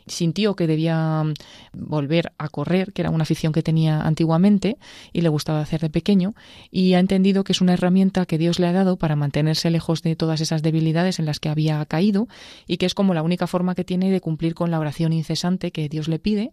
[0.10, 1.34] Sintió que debía mm,
[1.74, 4.78] volver a correr, que era una afición que tenía antiguamente
[5.14, 6.34] y le gustaba hacer de pequeño,
[6.72, 10.02] y ha entendido que es una herramienta que Dios le ha dado para mantenerse lejos
[10.02, 12.28] de todas esas debilidades en las que había caído
[12.68, 15.72] y que es como la única forma que tiene de cumplir con la oración incesante
[15.72, 16.52] que Dios le pide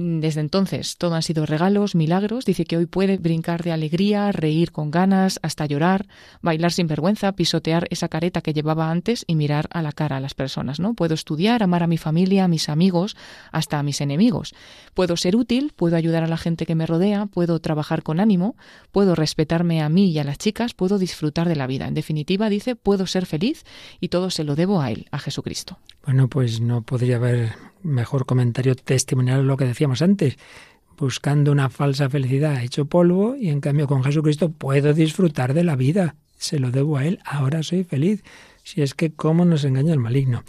[0.00, 2.44] desde entonces todo han sido regalos, milagros.
[2.44, 6.06] Dice que hoy puede brincar de alegría, reír con ganas, hasta llorar,
[6.40, 10.20] bailar sin vergüenza, pisotear esa careta que llevaba antes y mirar a la cara a
[10.20, 10.78] las personas.
[10.78, 10.94] ¿no?
[10.94, 13.16] Puedo estudiar, amar a mi familia, a mis amigos,
[13.50, 14.54] hasta a mis enemigos.
[14.94, 18.54] Puedo ser útil, puedo ayudar a la gente que me rodea, puedo trabajar con ánimo,
[18.92, 21.88] puedo respetarme a mí y a las chicas, puedo disfrutar de la vida.
[21.88, 23.64] En definitiva, dice, puedo ser feliz
[23.98, 25.80] y todo se lo debo a Él, a Jesucristo.
[26.08, 30.38] Bueno, pues no podría haber mejor comentario testimonial lo que decíamos antes,
[30.96, 35.76] buscando una falsa felicidad hecho polvo y en cambio con Jesucristo puedo disfrutar de la
[35.76, 38.24] vida, se lo debo a Él, ahora soy feliz.
[38.62, 40.44] Si es que cómo nos engaña el maligno.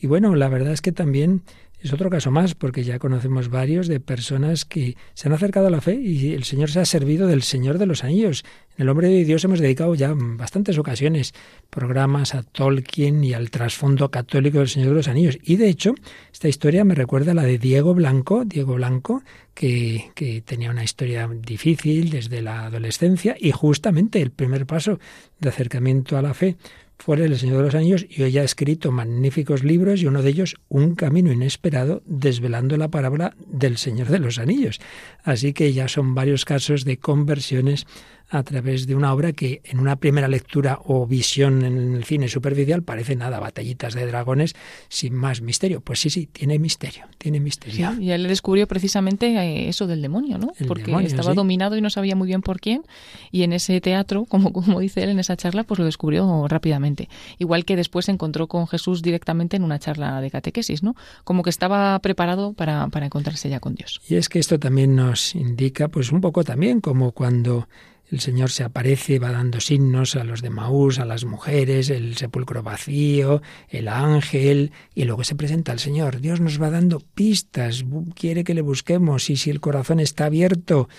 [0.00, 1.42] Y bueno, la verdad es que también
[1.82, 5.70] es otro caso más, porque ya conocemos varios de personas que se han acercado a
[5.70, 8.44] la fe y el Señor se ha servido del Señor de los Anillos.
[8.76, 11.34] En el Hombre de Dios hemos dedicado ya bastantes ocasiones
[11.70, 15.38] programas a Tolkien y al trasfondo católico del Señor de los Anillos.
[15.42, 15.94] Y de hecho,
[16.32, 20.84] esta historia me recuerda a la de Diego Blanco, Diego Blanco, que, que tenía una
[20.84, 25.00] historia difícil desde la adolescencia y justamente el primer paso
[25.40, 26.56] de acercamiento a la fe
[27.04, 30.30] fue El Señor de los Años y hoy ha escrito magníficos libros y uno de
[30.30, 34.78] ellos Un camino inesperado desvelando la parábola del Señor de los Anillos.
[35.24, 37.88] Así que ya son varios casos de conversiones
[38.32, 42.28] a través de una obra que en una primera lectura o visión en el cine
[42.28, 44.54] superficial parece nada, batallitas de dragones
[44.88, 45.82] sin más misterio.
[45.82, 47.92] Pues sí, sí, tiene misterio, tiene misterio.
[48.00, 50.52] y él descubrió precisamente eh, eso del demonio, ¿no?
[50.66, 52.84] Porque estaba dominado y no sabía muy bien por quién
[53.30, 57.10] y en ese teatro, como, como dice él en esa charla, pues lo descubrió rápidamente.
[57.38, 60.96] Igual que después se encontró con Jesús directamente en una charla de catequesis, ¿no?
[61.24, 64.00] Como que estaba preparado para, para encontrarse ya con Dios.
[64.08, 67.68] Y es que esto también nos indica, pues un poco también como cuando
[68.12, 72.14] el Señor se aparece, va dando signos a los de Maús, a las mujeres, el
[72.14, 76.20] sepulcro vacío, el ángel, y luego se presenta el Señor.
[76.20, 80.90] Dios nos va dando pistas, quiere que le busquemos, y si el corazón está abierto,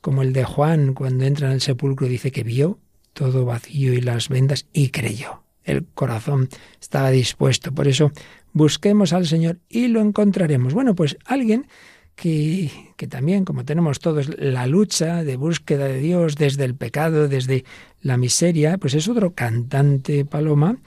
[0.00, 2.80] como el de Juan, cuando entra en el sepulcro, dice que vio
[3.12, 5.44] todo vacío y las vendas y creyó.
[5.62, 6.48] El corazón
[6.80, 7.72] estaba dispuesto.
[7.72, 8.10] Por eso
[8.52, 10.74] busquemos al Señor y lo encontraremos.
[10.74, 11.68] Bueno, pues alguien
[12.16, 12.70] que,
[13.08, 17.64] también, como tenemos todos, la lucha de búsqueda de Dios desde el pecado, desde
[18.00, 20.78] la miseria, pues es otro cantante Paloma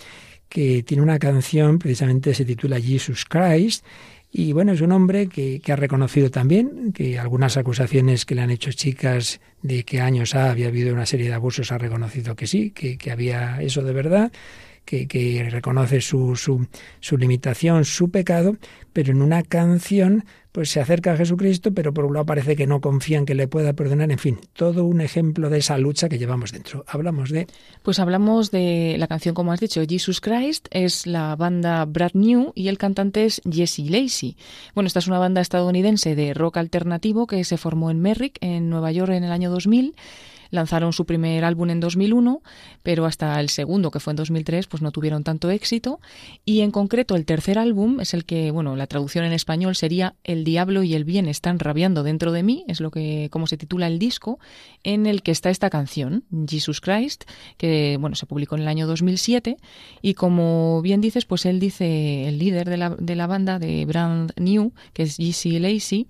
[0.49, 3.85] que tiene una canción, precisamente se titula Jesus Christ,
[4.31, 8.51] y bueno, es un hombre que, ha reconocido también que algunas acusaciones que le han
[8.51, 12.71] hecho chicas de que años había habido una serie de abusos, ha reconocido que sí,
[12.71, 14.31] que, que había eso de verdad,
[14.85, 16.67] que, que reconoce su, su,
[16.99, 18.57] su limitación, su pecado,
[18.91, 20.25] pero en una canción
[20.59, 23.33] pues se acerca a Jesucristo, pero por un lado parece que no confía en que
[23.33, 24.11] le pueda perdonar.
[24.11, 26.83] En fin, todo un ejemplo de esa lucha que llevamos dentro.
[26.85, 27.47] Hablamos de...
[27.81, 32.51] Pues hablamos de la canción, como has dicho, Jesus Christ, es la banda Brad New
[32.55, 34.35] y el cantante es Jesse Lacey.
[34.75, 38.69] Bueno, esta es una banda estadounidense de rock alternativo que se formó en Merrick, en
[38.69, 39.95] Nueva York, en el año 2000
[40.51, 42.41] Lanzaron su primer álbum en 2001,
[42.83, 45.99] pero hasta el segundo, que fue en 2003, pues no tuvieron tanto éxito.
[46.45, 50.15] Y en concreto el tercer álbum es el que, bueno, la traducción en español sería
[50.23, 53.57] El diablo y el bien están rabiando dentro de mí, es lo que, como se
[53.57, 54.39] titula el disco,
[54.83, 57.23] en el que está esta canción, Jesus Christ,
[57.57, 59.57] que, bueno, se publicó en el año 2007.
[60.01, 63.85] Y como bien dices, pues él dice, el líder de la, de la banda de
[63.85, 65.59] Brand New, que es G.C.
[65.59, 66.07] Lacey,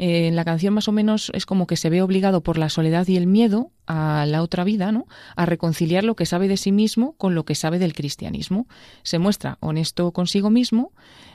[0.00, 2.70] eh, en la canción más o menos es como que se ve obligado por la
[2.70, 5.06] soledad y el miedo a la otra vida, ¿no?
[5.36, 8.66] A reconciliar lo que sabe de sí mismo con lo que sabe del cristianismo.
[9.02, 10.94] Se muestra honesto consigo mismo,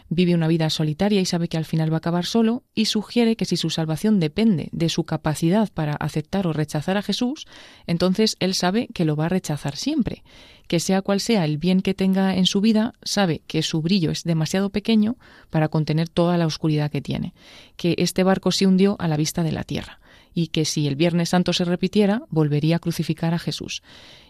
[0.09, 3.35] vive una vida solitaria y sabe que al final va a acabar solo y sugiere
[3.35, 7.45] que si su salvación depende de su capacidad para aceptar o rechazar a Jesús,
[7.85, 10.23] entonces él sabe que lo va a rechazar siempre
[10.67, 14.11] que sea cual sea el bien que tenga en su vida, sabe que su brillo
[14.11, 15.17] es demasiado pequeño
[15.49, 17.33] para contener toda la oscuridad que tiene,
[17.77, 19.99] que este barco se hundió a la vista de la tierra
[20.35, 23.81] y que si el Viernes Santo se repitiera, volvería a crucificar a Jesús.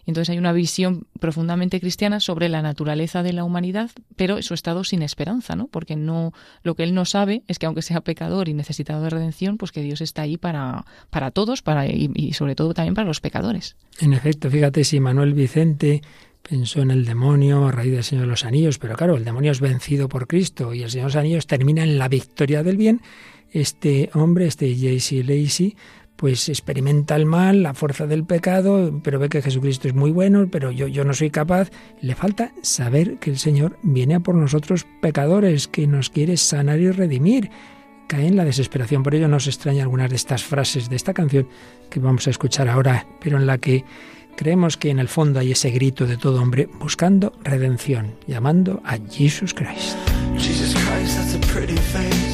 [0.06, 4.84] Entonces hay una visión profundamente cristiana sobre la naturaleza de la humanidad, pero su estado
[4.84, 5.68] sin esperanza, ¿no?
[5.68, 9.10] Porque no lo que él no sabe es que aunque sea pecador y necesitado de
[9.10, 12.94] redención, pues que Dios está ahí para, para todos, para y, y sobre todo también
[12.94, 13.76] para los pecadores.
[14.00, 16.04] En efecto, fíjate si Manuel Vicente
[16.48, 19.52] pensó en el demonio a raíz del Señor de los Anillos, pero claro, el demonio
[19.52, 22.78] es vencido por Cristo y el Señor de los Anillos termina en la victoria del
[22.78, 23.02] bien
[23.56, 25.24] este hombre, este J.C.
[25.24, 25.76] Lacey,
[26.18, 30.48] pues experimenta el mal, la fuerza del pecado, pero ve que Jesucristo es muy bueno,
[30.52, 31.72] pero yo, yo no soy capaz.
[32.02, 36.80] Le falta saber que el Señor viene a por nosotros pecadores, que nos quiere sanar
[36.80, 37.50] y redimir.
[38.08, 41.48] Cae en la desesperación, por ello nos extraña algunas de estas frases de esta canción
[41.90, 43.84] que vamos a escuchar ahora, pero en la que
[44.36, 48.98] creemos que en el fondo hay ese grito de todo hombre buscando redención, llamando a
[48.98, 49.98] Jesus Christ.
[50.38, 52.25] Jesus Christ, that's a pretty face.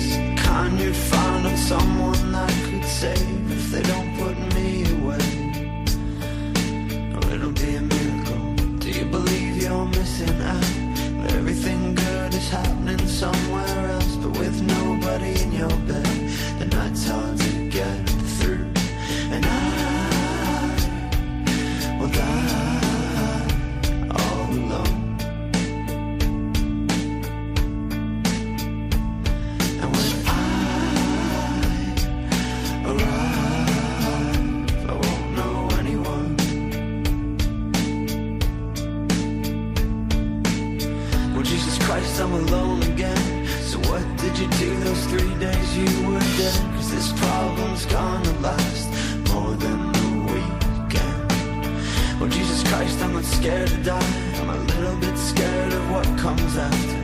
[44.94, 46.60] Those three days you were dead?
[46.76, 48.89] Cause this problem's gonna last
[49.32, 52.20] more than the weekend.
[52.20, 54.14] Well, Jesus Christ, I'm not scared to die.
[54.39, 57.00] I'm a little bit scared of what comes after.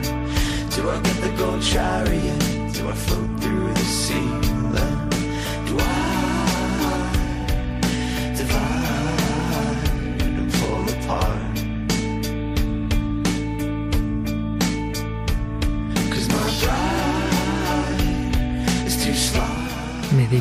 [0.74, 2.74] Do I get the gold chariot?
[2.74, 4.57] Do I float through the sea?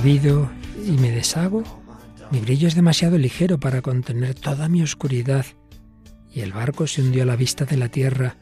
[0.04, 0.48] Divido
[0.86, 1.64] y me deshago,
[2.30, 5.44] mi brillo es demasiado ligero para contener toda mi oscuridad,
[6.32, 8.36] y el barco se hundió a la vista de la tierra,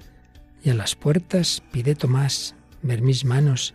[0.61, 3.73] y a las puertas pide Tomás ver mis manos.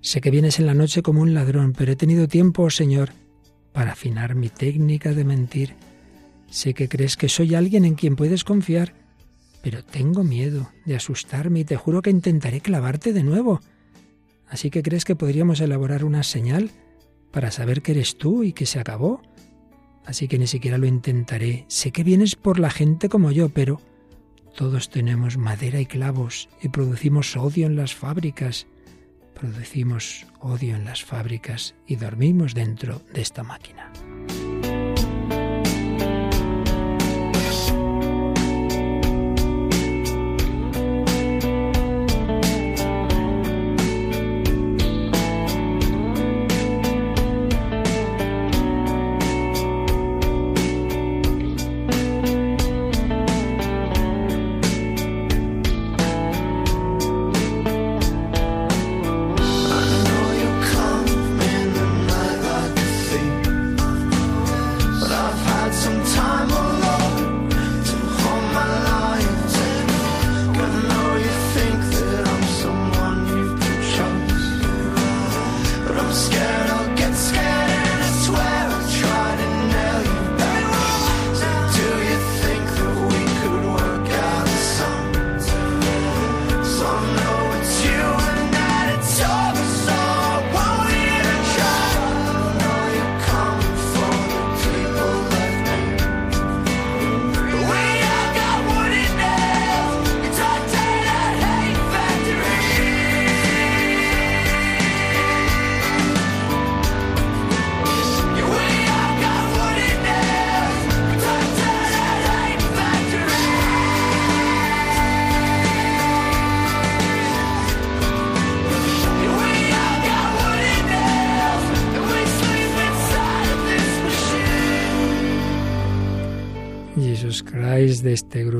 [0.00, 3.10] Sé que vienes en la noche como un ladrón, pero he tenido tiempo, oh Señor,
[3.72, 5.74] para afinar mi técnica de mentir.
[6.48, 8.94] Sé que crees que soy alguien en quien puedes confiar,
[9.60, 13.60] pero tengo miedo de asustarme y te juro que intentaré clavarte de nuevo.
[14.48, 16.70] Así que crees que podríamos elaborar una señal
[17.38, 19.22] para saber que eres tú y que se acabó.
[20.04, 21.66] Así que ni siquiera lo intentaré.
[21.68, 23.80] Sé que vienes por la gente como yo, pero
[24.56, 28.66] todos tenemos madera y clavos y producimos odio en las fábricas.
[29.38, 33.92] Producimos odio en las fábricas y dormimos dentro de esta máquina.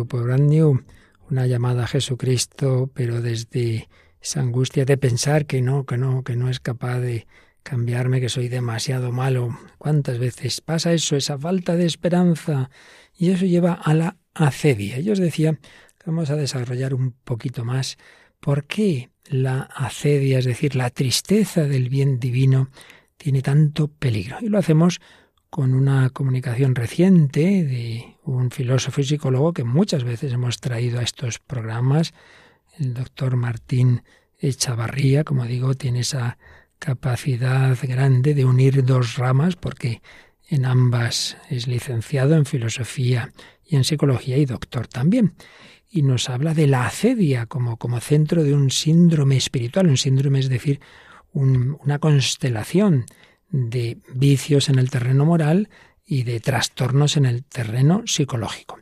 [0.08, 0.84] Grupo Brand New,
[1.28, 3.90] una llamada a Jesucristo, pero desde
[4.22, 7.26] esa angustia de pensar que no, que no, que no es capaz de
[7.62, 9.58] cambiarme, que soy demasiado malo.
[9.76, 12.70] ¿Cuántas veces pasa eso, esa falta de esperanza?
[13.18, 14.98] Y eso lleva a la acedia.
[15.00, 15.58] Yo os decía
[16.06, 17.98] vamos a desarrollar un poquito más
[18.40, 22.70] por qué la acedia, es decir, la tristeza del bien divino,
[23.18, 24.38] tiene tanto peligro.
[24.40, 25.00] Y lo hacemos
[25.50, 31.02] con una comunicación reciente de un filósofo y psicólogo que muchas veces hemos traído a
[31.02, 32.12] estos programas,
[32.78, 34.02] el doctor Martín
[34.38, 36.38] Echavarría, como digo, tiene esa
[36.78, 40.02] capacidad grande de unir dos ramas porque
[40.48, 43.32] en ambas es licenciado en filosofía
[43.64, 45.34] y en psicología y doctor también.
[45.90, 49.88] Y nos habla de la acedia como, como centro de un síndrome espiritual.
[49.88, 50.80] Un síndrome es decir,
[51.32, 53.06] una constelación
[53.50, 55.68] de vicios en el terreno moral
[56.08, 58.78] y de trastornos en el terreno psicológico.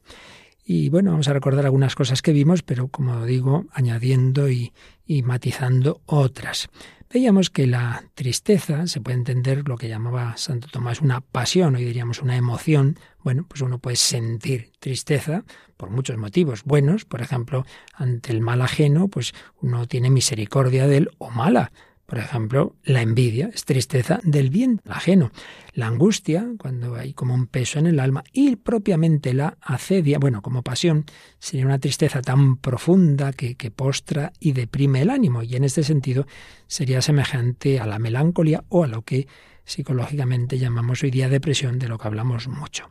[0.65, 4.73] Y bueno, vamos a recordar algunas cosas que vimos, pero como digo, añadiendo y,
[5.05, 6.69] y matizando otras.
[7.13, 11.85] Veíamos que la tristeza se puede entender lo que llamaba Santo Tomás una pasión, hoy
[11.85, 12.99] diríamos una emoción.
[13.23, 15.45] Bueno, pues uno puede sentir tristeza
[15.77, 17.65] por muchos motivos buenos, por ejemplo,
[17.95, 21.71] ante el mal ajeno, pues uno tiene misericordia de él o mala.
[22.07, 25.33] Por ejemplo, la envidia es tristeza del bien ajeno.
[25.75, 30.41] La angustia, cuando hay como un peso en el alma, y propiamente la acedia, bueno,
[30.41, 31.05] como pasión,
[31.41, 35.43] sería una tristeza tan profunda que, que postra y deprime el ánimo.
[35.43, 36.27] Y en este sentido
[36.69, 39.27] sería semejante a la melancolía o a lo que
[39.65, 42.89] psicológicamente llamamos hoy día depresión, de lo que hablamos mucho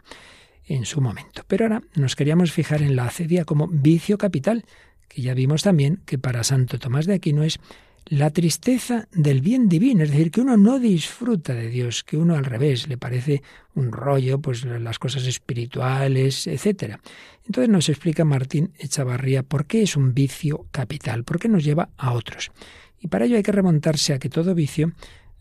[0.68, 1.44] en su momento.
[1.48, 4.66] Pero ahora nos queríamos fijar en la acedia como vicio capital,
[5.08, 7.60] que ya vimos también que para Santo Tomás de Aquino es
[8.08, 12.36] la tristeza del bien divino, es decir, que uno no disfruta de Dios, que uno
[12.36, 13.42] al revés le parece
[13.74, 17.00] un rollo, pues las cosas espirituales, etcétera.
[17.46, 21.90] Entonces nos explica Martín Echavarría por qué es un vicio capital, por qué nos lleva
[21.98, 22.52] a otros.
[23.00, 24.94] Y para ello hay que remontarse a que todo vicio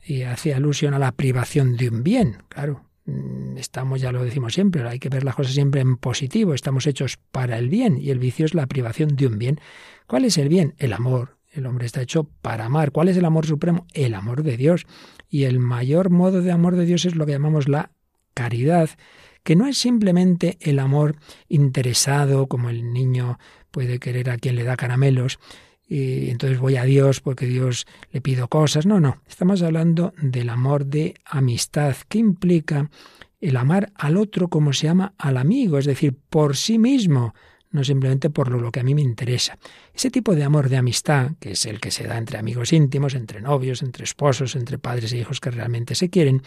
[0.06, 2.84] eh, hace alusión a la privación de un bien, claro.
[3.06, 6.86] Mm, estamos, ya lo decimos siempre, hay que ver las cosas siempre en positivo, estamos
[6.86, 9.60] hechos para el bien y el vicio es la privación de un bien.
[10.06, 10.74] ¿Cuál es el bien?
[10.78, 12.90] El amor, el hombre está hecho para amar.
[12.90, 13.86] ¿Cuál es el amor supremo?
[13.92, 14.86] El amor de Dios.
[15.28, 17.90] Y el mayor modo de amor de Dios es lo que llamamos la
[18.34, 18.90] caridad,
[19.42, 21.16] que no es simplemente el amor
[21.48, 23.38] interesado, como el niño
[23.70, 25.38] puede querer a quien le da caramelos,
[25.86, 28.86] y entonces voy a Dios porque Dios le pido cosas.
[28.86, 32.90] No, no, estamos hablando del amor de amistad, que implica
[33.40, 37.34] el amar al otro como se ama al amigo, es decir, por sí mismo,
[37.74, 39.58] no simplemente por lo, que a mí me interesa.
[39.92, 43.14] Ese tipo de amor de amistad, que es el que se da entre amigos íntimos,
[43.14, 46.42] entre novios, entre esposos, entre padres e hijos que realmente se quieren,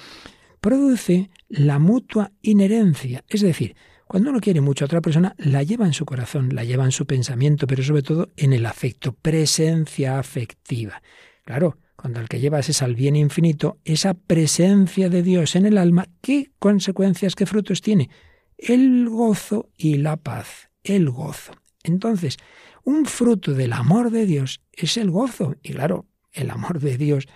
[0.61, 3.25] produce la mutua inherencia.
[3.27, 3.75] Es decir,
[4.07, 6.93] cuando uno quiere mucho a otra persona, la lleva en su corazón, la lleva en
[6.93, 11.01] su pensamiento, pero sobre todo en el afecto, presencia afectiva.
[11.43, 15.77] Claro, cuando el que llevas es al bien infinito, esa presencia de Dios en el
[15.77, 18.09] alma, ¿qué consecuencias, qué frutos tiene?
[18.57, 21.53] El gozo y la paz el gozo.
[21.83, 22.37] Entonces,
[22.83, 25.55] un fruto del amor de Dios es el gozo.
[25.61, 27.27] Y claro, el amor de Dios,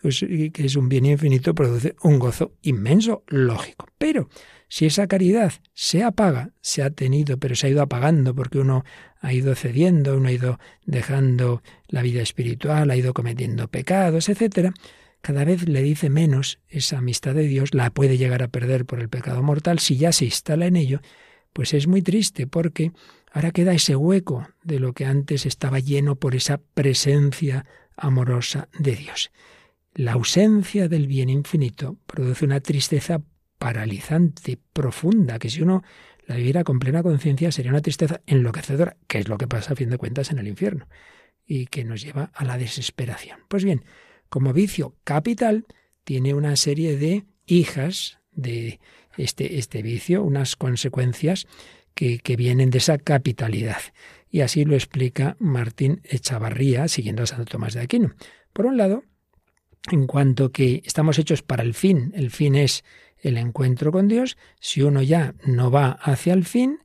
[0.00, 3.86] pues, que es un bien infinito, produce un gozo inmenso, lógico.
[3.98, 4.28] Pero
[4.68, 8.84] si esa caridad se apaga, se ha tenido, pero se ha ido apagando porque uno
[9.20, 14.72] ha ido cediendo, uno ha ido dejando la vida espiritual, ha ido cometiendo pecados, etcétera,
[15.20, 19.00] cada vez le dice menos esa amistad de Dios, la puede llegar a perder por
[19.00, 21.00] el pecado mortal si ya se instala en ello
[21.52, 22.92] pues es muy triste porque
[23.32, 28.96] ahora queda ese hueco de lo que antes estaba lleno por esa presencia amorosa de
[28.96, 29.30] Dios.
[29.94, 33.22] La ausencia del bien infinito produce una tristeza
[33.58, 35.82] paralizante, profunda, que si uno
[36.26, 39.76] la viviera con plena conciencia sería una tristeza enloquecedora, que es lo que pasa a
[39.76, 40.86] fin de cuentas en el infierno,
[41.44, 43.40] y que nos lleva a la desesperación.
[43.48, 43.84] Pues bien,
[44.28, 45.66] como vicio capital,
[46.04, 48.78] tiene una serie de hijas, de
[49.16, 51.46] este, este vicio, unas consecuencias
[51.94, 53.80] que, que vienen de esa capitalidad.
[54.30, 58.14] Y así lo explica Martín Echavarría, siguiendo a Santo Tomás de Aquino.
[58.52, 59.04] Por un lado,
[59.90, 62.84] en cuanto que estamos hechos para el fin, el fin es
[63.18, 66.78] el encuentro con Dios, si uno ya no va hacia el fin,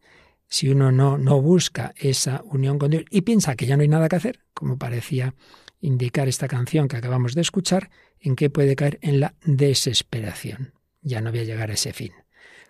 [0.48, 3.88] si uno no, no busca esa unión con Dios y piensa que ya no hay
[3.88, 5.34] nada que hacer, como parecía
[5.82, 10.75] indicar esta canción que acabamos de escuchar, en qué puede caer en la desesperación
[11.06, 12.12] ya no voy a llegar a ese fin.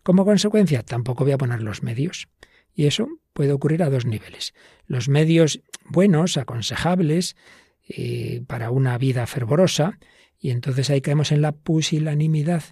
[0.04, 2.28] Como consecuencia, tampoco voy a poner los medios.
[2.76, 4.54] Y eso puede ocurrir a dos niveles.
[4.86, 7.36] Los medios buenos, aconsejables,
[7.88, 9.98] eh, para una vida fervorosa,
[10.38, 12.64] y entonces ahí caemos en la pusilanimidad,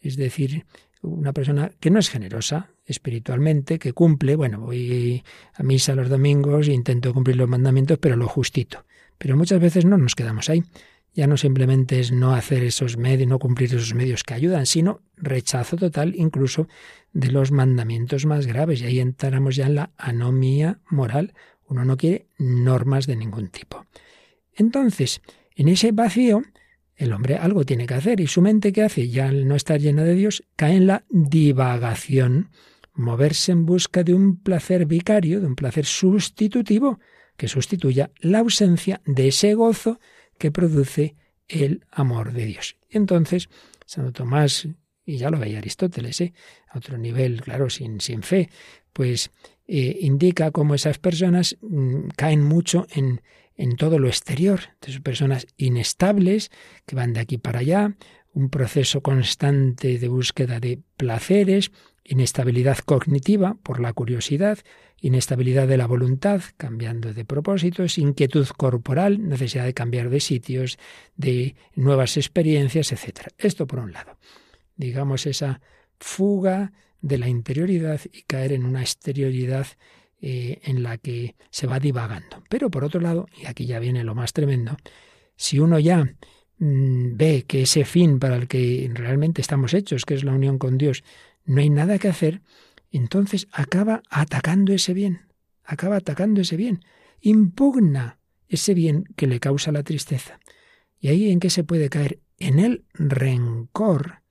[0.00, 0.66] es decir,
[1.02, 6.68] una persona que no es generosa espiritualmente, que cumple, bueno, voy a misa los domingos
[6.68, 8.84] e intento cumplir los mandamientos, pero lo justito.
[9.18, 10.62] Pero muchas veces no nos quedamos ahí
[11.16, 15.00] ya no simplemente es no hacer esos medios, no cumplir esos medios que ayudan, sino
[15.16, 16.68] rechazo total incluso
[17.14, 18.82] de los mandamientos más graves.
[18.82, 21.32] Y ahí entramos ya en la anomía moral.
[21.68, 23.86] Uno no quiere normas de ningún tipo.
[24.54, 25.22] Entonces,
[25.54, 26.42] en ese vacío,
[26.96, 29.80] el hombre algo tiene que hacer y su mente que hace, ya al no estar
[29.80, 32.50] llena de Dios, cae en la divagación,
[32.92, 37.00] moverse en busca de un placer vicario, de un placer sustitutivo,
[37.38, 39.98] que sustituya la ausencia de ese gozo
[40.38, 41.16] que produce
[41.48, 42.76] el amor de Dios.
[42.90, 43.48] Entonces,
[43.84, 44.68] Santo Tomás,
[45.04, 46.34] y ya lo veía Aristóteles, ¿eh?
[46.68, 48.50] a otro nivel, claro, sin, sin fe,
[48.92, 49.30] pues
[49.66, 53.22] eh, indica cómo esas personas mm, caen mucho en,
[53.56, 54.60] en todo lo exterior.
[54.74, 56.50] Entonces, personas inestables
[56.86, 57.96] que van de aquí para allá,
[58.32, 61.70] un proceso constante de búsqueda de placeres,
[62.08, 64.58] inestabilidad cognitiva por la curiosidad,
[65.00, 70.78] inestabilidad de la voluntad, cambiando de propósitos, inquietud corporal, necesidad de cambiar de sitios,
[71.16, 73.28] de nuevas experiencias, etc.
[73.38, 74.16] Esto por un lado.
[74.76, 75.60] Digamos esa
[75.98, 79.66] fuga de la interioridad y caer en una exterioridad
[80.20, 82.42] eh, en la que se va divagando.
[82.48, 84.76] Pero por otro lado, y aquí ya viene lo más tremendo,
[85.36, 86.04] si uno ya
[86.58, 90.58] mm, ve que ese fin para el que realmente estamos hechos, que es la unión
[90.58, 91.04] con Dios,
[91.46, 92.42] no hay nada que hacer,
[92.90, 95.28] entonces acaba atacando ese bien,
[95.64, 96.84] acaba atacando ese bien,
[97.20, 98.18] impugna
[98.48, 100.38] ese bien que le causa la tristeza.
[101.00, 102.20] ¿Y ahí en qué se puede caer?
[102.38, 104.22] En el rencor,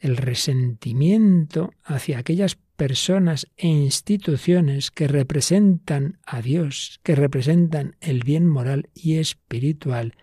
[0.00, 8.46] el resentimiento hacia aquellas personas e instituciones que representan a Dios, que representan el bien
[8.46, 10.16] moral y espiritual,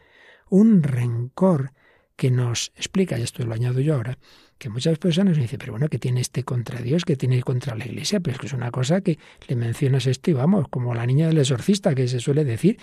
[0.50, 1.72] un rencor
[2.16, 4.18] que nos explica, y esto lo añado yo ahora,
[4.60, 7.06] que muchas personas me dicen, pero bueno, ¿qué tiene este contra Dios?
[7.06, 8.20] ¿Qué tiene contra la Iglesia?
[8.20, 11.28] Pero es que es una cosa que le mencionas esto y vamos, como la niña
[11.28, 12.78] del exorcista que se suele decir,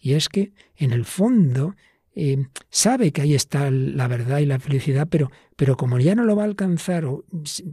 [0.00, 1.76] y es que en el fondo
[2.14, 6.24] eh, sabe que ahí está la verdad y la felicidad, pero, pero como ya no
[6.24, 7.24] lo va a alcanzar, o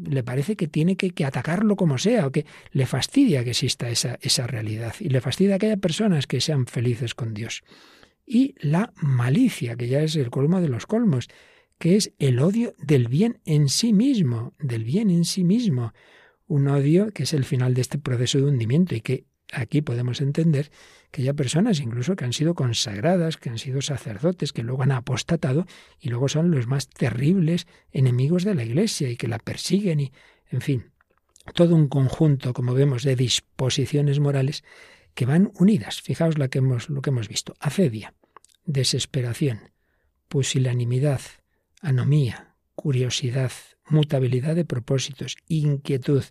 [0.07, 3.89] le parece que tiene que, que, atacarlo como sea, o que le fastidia que exista
[3.89, 7.63] esa, esa realidad, y le fastidia que haya personas que sean felices con Dios.
[8.25, 11.29] Y la malicia, que ya es el colmo de los colmos,
[11.77, 15.93] que es el odio del bien en sí mismo, del bien en sí mismo.
[16.47, 20.21] Un odio que es el final de este proceso de hundimiento y que aquí podemos
[20.21, 20.71] entender
[21.11, 24.91] que hay personas incluso que han sido consagradas, que han sido sacerdotes, que luego han
[24.91, 25.65] apostatado
[25.99, 30.11] y luego son los más terribles enemigos de la Iglesia y que la persiguen y,
[30.49, 30.91] en fin,
[31.53, 34.63] todo un conjunto, como vemos, de disposiciones morales
[35.13, 36.01] que van unidas.
[36.01, 37.55] Fijaos lo que hemos, que hemos visto.
[37.59, 38.13] Acedia,
[38.65, 39.71] desesperación,
[40.27, 41.21] pusilanimidad,
[41.81, 43.51] anomía, curiosidad,
[43.87, 46.23] mutabilidad de propósitos, inquietud,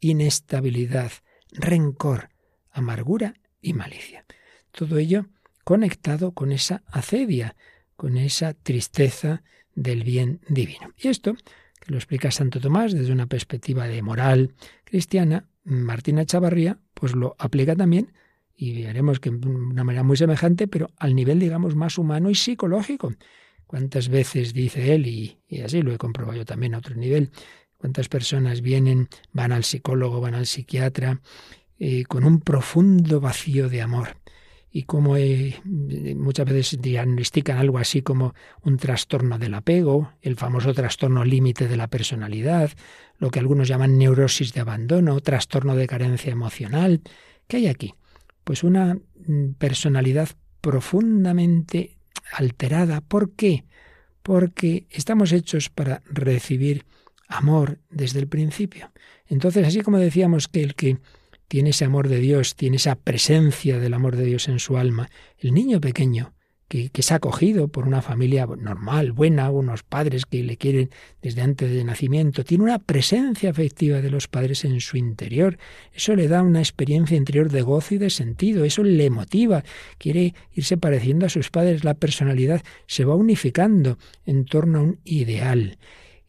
[0.00, 1.12] inestabilidad,
[1.52, 2.30] rencor,
[2.70, 4.24] amargura y malicia.
[4.70, 5.26] Todo ello
[5.64, 7.56] conectado con esa acedia,
[7.96, 9.42] con esa tristeza
[9.74, 10.92] del bien divino.
[10.96, 16.78] Y esto, que lo explica Santo Tomás desde una perspectiva de moral cristiana, Martina Chavarría,
[16.94, 18.12] pues lo aplica también
[18.56, 22.34] y veremos que de una manera muy semejante, pero al nivel, digamos, más humano y
[22.34, 23.14] psicológico.
[23.70, 27.30] ¿Cuántas veces dice él, y, así lo he comprobado yo también a otro nivel,
[27.76, 31.20] cuántas personas vienen, van al psicólogo, van al psiquiatra,
[31.78, 34.16] eh, con un profundo vacío de amor?
[34.72, 35.14] Y como
[36.16, 41.76] muchas veces diagnostican algo así como un trastorno del apego, el famoso trastorno límite de
[41.76, 42.72] la personalidad,
[43.18, 47.02] lo que algunos llaman neurosis de abandono, trastorno de carencia emocional.
[47.46, 47.94] ¿Qué hay aquí?
[48.42, 48.98] Pues una
[49.28, 51.99] mm, personalidad profundamente
[52.32, 53.00] alterada.
[53.00, 53.64] ¿Por qué?
[54.22, 56.84] Porque estamos hechos para recibir
[57.28, 58.90] amor desde el principio.
[59.26, 60.98] Entonces, así como decíamos que el que
[61.48, 65.10] tiene ese amor de Dios, tiene esa presencia del amor de Dios en su alma,
[65.38, 66.32] el niño pequeño
[66.70, 70.90] que, que es acogido por una familia normal, buena, unos padres que le quieren
[71.20, 75.58] desde antes de nacimiento, tiene una presencia afectiva de los padres en su interior.
[75.92, 79.64] Eso le da una experiencia interior de gozo y de sentido, eso le motiva,
[79.98, 85.00] quiere irse pareciendo a sus padres, la personalidad se va unificando en torno a un
[85.04, 85.76] ideal.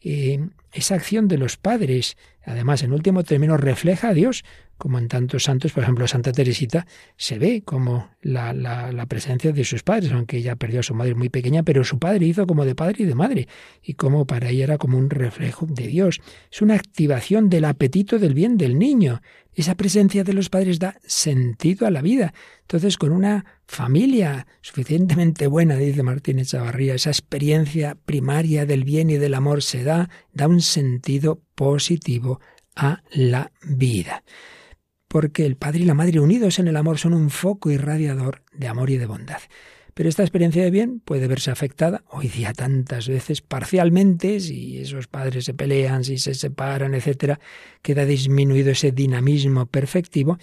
[0.00, 0.40] Eh,
[0.72, 4.44] esa acción de los padres, además, en último término, refleja a Dios,
[4.78, 9.64] como en tantos santos, por ejemplo, Santa Teresita, se ve como la, la, presencia de
[9.64, 12.64] sus padres, aunque ella perdió a su madre muy pequeña, pero su padre hizo como
[12.64, 13.48] de padre y de madre,
[13.80, 16.20] y como para ella era como un reflejo de Dios.
[16.50, 19.22] Es una activación del apetito del bien del niño.
[19.54, 22.32] Esa presencia de los padres da sentido a la vida.
[22.62, 29.18] Entonces, con una familia suficientemente buena, dice Martínez Chavarría, esa experiencia primaria del bien y
[29.18, 32.40] del amor se da, da un sentido positivo
[32.74, 34.22] a la vida
[35.12, 38.66] porque el padre y la madre unidos en el amor son un foco irradiador de
[38.66, 39.40] amor y de bondad.
[39.92, 45.08] Pero esta experiencia de bien puede verse afectada, hoy día tantas veces, parcialmente, si esos
[45.08, 47.40] padres se pelean, si se separan, etcétera,
[47.82, 50.38] queda disminuido ese dinamismo perfectivo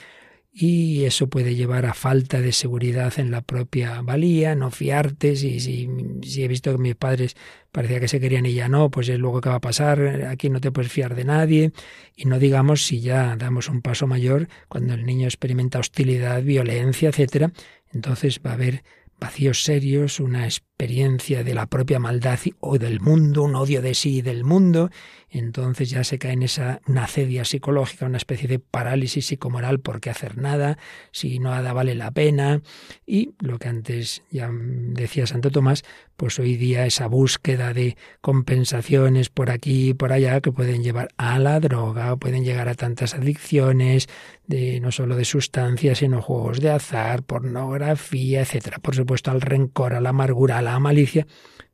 [0.61, 5.61] y eso puede llevar a falta de seguridad en la propia valía, no fiarte, si,
[5.61, 7.37] si, he visto que mis padres
[7.71, 10.49] parecía que se querían y ya no, pues es luego qué va a pasar, aquí
[10.49, 11.71] no te puedes fiar de nadie,
[12.13, 17.07] y no digamos si ya damos un paso mayor, cuando el niño experimenta hostilidad, violencia,
[17.07, 17.53] etcétera,
[17.93, 18.83] entonces va a haber
[19.17, 20.45] vacíos serios, una
[20.79, 24.89] experiencia de la propia maldad o del mundo, un odio de sí y del mundo,
[25.29, 30.09] entonces ya se cae en esa una psicológica, una especie de parálisis psicomoral por qué
[30.09, 30.77] hacer nada,
[31.11, 32.61] si nada vale la pena,
[33.05, 35.83] y lo que antes ya decía Santo Tomás,
[36.15, 41.09] pues hoy día esa búsqueda de compensaciones por aquí y por allá que pueden llevar
[41.17, 44.07] a la droga, pueden llegar a tantas adicciones,
[44.49, 48.79] de no solo de sustancias, sino juegos de azar, pornografía, etcétera.
[48.79, 51.25] Por supuesto, al rencor, a la amargura, a la malicia.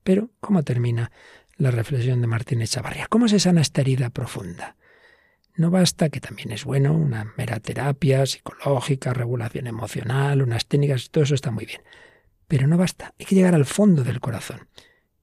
[0.03, 1.11] Pero, ¿cómo termina
[1.57, 3.07] la reflexión de Martín Echavarría.
[3.07, 4.75] ¿Cómo se sana esta herida profunda?
[5.55, 11.23] No basta, que también es bueno, una mera terapia psicológica, regulación emocional, unas técnicas, todo
[11.23, 11.81] eso está muy bien.
[12.47, 14.67] Pero no basta, hay que llegar al fondo del corazón.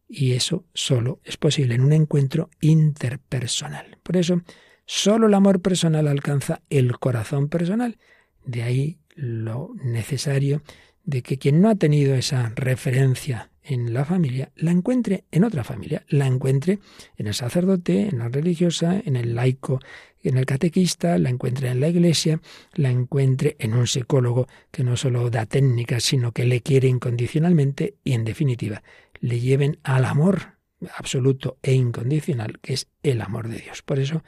[0.09, 3.99] Y eso solo es posible en un encuentro interpersonal.
[4.03, 4.43] Por eso,
[4.87, 7.99] solo el amor personal alcanza el corazón personal.
[8.45, 10.63] De ahí lo necesario
[11.05, 15.65] de que quien no ha tenido esa referencia en la familia, la encuentre en otra
[15.65, 16.81] familia, la encuentre
[17.17, 19.81] en el sacerdote, en la religiosa, en el laico,
[20.23, 22.41] en el catequista, la encuentre en la iglesia,
[22.75, 27.97] la encuentre en un psicólogo que no solo da técnicas, sino que le quiere incondicionalmente
[28.05, 28.83] y, en definitiva,
[29.21, 30.59] le lleven al amor
[30.97, 33.83] absoluto e incondicional, que es el amor de Dios.
[33.83, 34.23] Por eso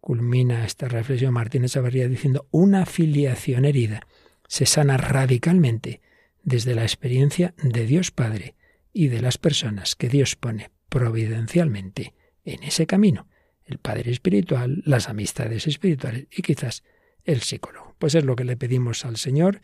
[0.00, 4.06] culmina esta reflexión Martínez Chavarría diciendo, una filiación herida
[4.48, 6.00] se sana radicalmente
[6.42, 8.54] desde la experiencia de Dios Padre,
[8.92, 12.14] y de las personas que Dios pone providencialmente
[12.44, 13.28] en ese camino,
[13.64, 16.82] el Padre Espiritual, las amistades espirituales y quizás
[17.24, 17.94] el psicólogo.
[17.98, 19.60] Pues es lo que le pedimos al Señor.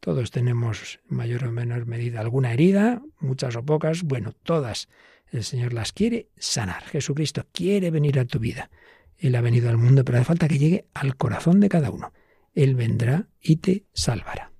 [0.00, 4.88] Todos tenemos mayor o menor medida alguna herida, muchas o pocas, bueno, todas.
[5.30, 6.84] El Señor las quiere sanar.
[6.84, 8.70] Jesucristo quiere venir a tu vida.
[9.18, 12.12] Él ha venido al mundo, pero hace falta que llegue al corazón de cada uno.
[12.54, 14.55] Él vendrá y te salvará.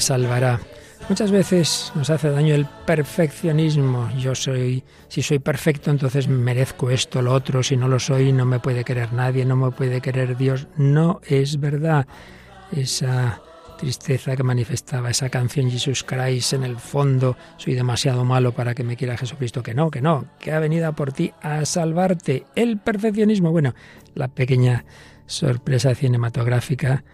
[0.00, 0.60] Salvará.
[1.08, 4.10] Muchas veces nos hace daño el perfeccionismo.
[4.18, 7.62] Yo soy, si soy perfecto, entonces merezco esto, lo otro.
[7.62, 10.66] Si no lo soy, no me puede querer nadie, no me puede querer Dios.
[10.76, 12.06] No es verdad.
[12.72, 13.40] Esa
[13.78, 18.82] tristeza que manifestaba esa canción Jesus Christ en el fondo, soy demasiado malo para que
[18.82, 22.46] me quiera Jesucristo, que no, que no, que ha venido por ti a salvarte.
[22.56, 23.74] El perfeccionismo, bueno,
[24.14, 24.84] la pequeña
[25.26, 27.04] sorpresa cinematográfica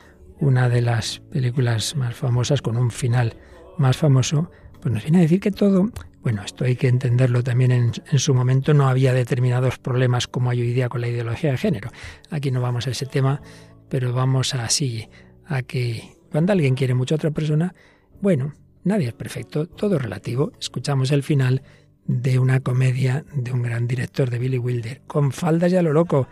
[0.42, 3.36] una de las películas más famosas con un final
[3.78, 5.88] más famoso, pues nos viene a decir que todo,
[6.20, 10.60] bueno, esto hay que entenderlo también en, su momento, no había determinados problemas como hay
[10.60, 11.90] hoy día con la ideología de género.
[12.30, 13.40] Aquí no vamos a ese tema,
[13.88, 15.08] pero vamos así,
[15.46, 17.72] a que cuando alguien quiere mucho a otra persona,
[18.20, 20.50] bueno, nadie es perfecto, todo relativo.
[20.60, 21.62] Escuchamos el final
[22.04, 26.26] de una comedia de un gran director de Billy Wilder, con faldas ya lo loco.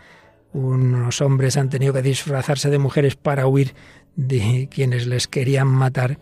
[0.53, 3.73] Unos hombres han tenido que disfrazarse de mujeres para huir
[4.15, 6.17] de quienes les querían matar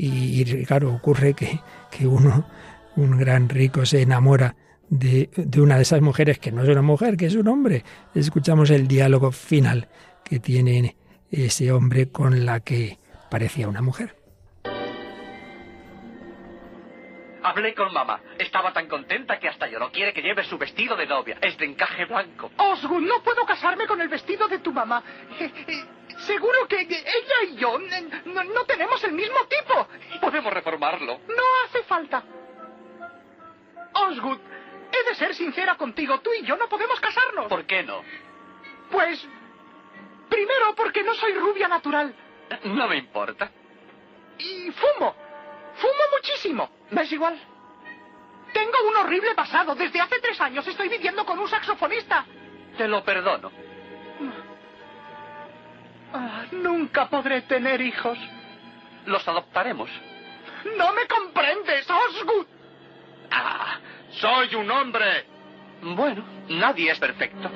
[0.00, 1.60] y, claro, ocurre que,
[1.90, 2.48] que, uno,
[2.96, 4.54] un gran rico, se enamora
[4.88, 7.82] de, de, una de esas mujeres que no es una mujer, que es un hombre.
[8.14, 9.88] Escuchamos el diálogo final
[10.24, 10.96] que tiene
[11.30, 14.14] ese hombre con la que parecía una mujer.
[17.42, 18.20] Hablé con mamá.
[18.38, 19.90] Estaba tan contenta que hasta lloró.
[19.90, 21.38] Quiere que lleve su vestido de novia.
[21.40, 22.50] Es de encaje blanco.
[22.56, 25.02] Osgood, no puedo casarme con el vestido de tu mamá.
[26.26, 29.88] Seguro que ella y yo no, tenemos el mismo tipo.
[30.20, 31.20] Podemos reformarlo.
[31.28, 32.22] No hace falta.
[33.94, 34.38] Osgood,
[34.92, 36.20] he de ser sincera contigo.
[36.20, 37.46] Tú y yo no podemos casarnos.
[37.46, 38.02] ¿Por qué no?
[38.90, 39.26] Pues
[40.28, 42.14] Primero, porque no soy rubia natural.
[42.64, 43.50] No me importa.
[44.38, 45.14] Y fumo.
[45.74, 46.70] Fumo muchísimo.
[46.90, 47.38] ¿Me es igual?
[48.52, 49.74] Tengo un horrible pasado.
[49.74, 52.24] Desde hace tres años estoy viviendo con un saxofonista.
[52.76, 53.50] Te lo perdono.
[56.12, 58.18] Ah, nunca podré tener hijos.
[59.06, 59.90] Los adoptaremos.
[60.76, 62.46] No me comprendes, Osgood.
[63.30, 63.78] Ah,
[64.20, 65.26] soy un hombre.
[65.82, 67.50] Bueno, nadie es perfecto.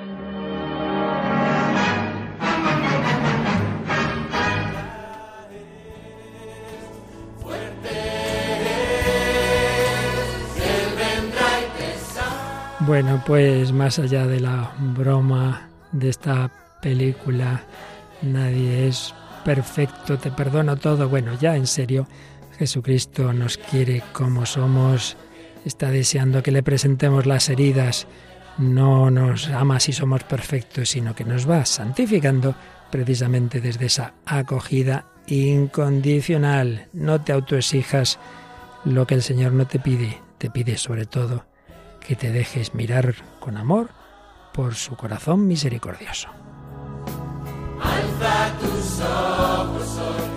[12.81, 16.51] Bueno, pues más allá de la broma de esta
[16.81, 17.63] película,
[18.23, 19.15] nadie es
[19.45, 21.09] perfecto, te perdono todo.
[21.09, 22.07] Bueno, ya en serio,
[22.59, 25.17] Jesucristo nos quiere como somos,
[25.65, 28.07] está deseando que le presentemos las heridas,
[28.59, 32.55] no nos ama si somos perfectos, sino que nos va santificando
[32.91, 36.89] precisamente desde esa acogida incondicional.
[36.93, 38.19] No te autoexijas
[38.85, 41.45] lo que el Señor no te pide, te pide sobre todo
[42.01, 43.91] que te dejes mirar con amor
[44.53, 46.42] por su corazón misericordioso.
[47.83, 50.32] Alza tus ojos hoy,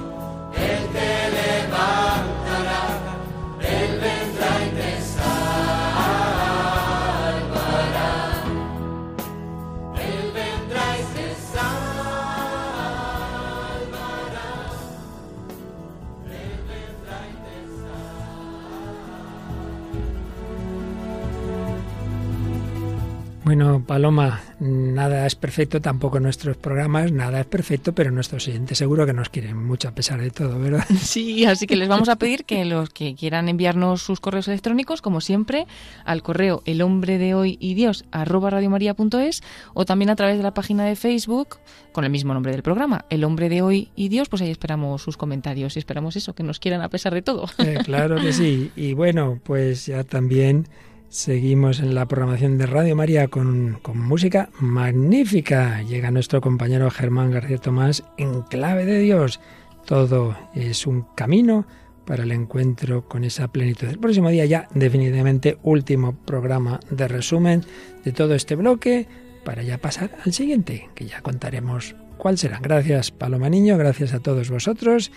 [23.85, 29.13] Paloma, nada es perfecto, tampoco nuestros programas, nada es perfecto, pero nuestros oyentes seguro que
[29.13, 30.85] nos quieren mucho a pesar de todo, ¿verdad?
[30.99, 35.01] Sí, así que les vamos a pedir que los que quieran enviarnos sus correos electrónicos,
[35.01, 35.67] como siempre,
[36.03, 40.43] al correo el hombre de hoy y Dios arroba radiomaria.es o también a través de
[40.43, 41.57] la página de Facebook
[41.91, 45.01] con el mismo nombre del programa, el hombre de hoy y Dios, pues ahí esperamos
[45.01, 47.45] sus comentarios y esperamos eso, que nos quieran a pesar de todo.
[47.59, 48.71] Eh, claro que sí.
[48.75, 50.67] Y bueno, pues ya también
[51.15, 55.81] seguimos en la programación de Radio María con, música magnífica.
[55.83, 59.39] Llega nuestro compañero Germán García Tomás en clave de Dios.
[59.85, 61.65] Todo es un camino
[62.05, 63.87] para el encuentro con esa plenitud.
[63.87, 67.63] El próximo día ya definitivamente último programa de resumen
[68.03, 69.07] de todo este bloque
[69.45, 72.59] para ya pasar al siguiente, que ya contaremos cuál será.
[72.61, 75.13] Gracias Paloma Niño, gracias a todos vosotros.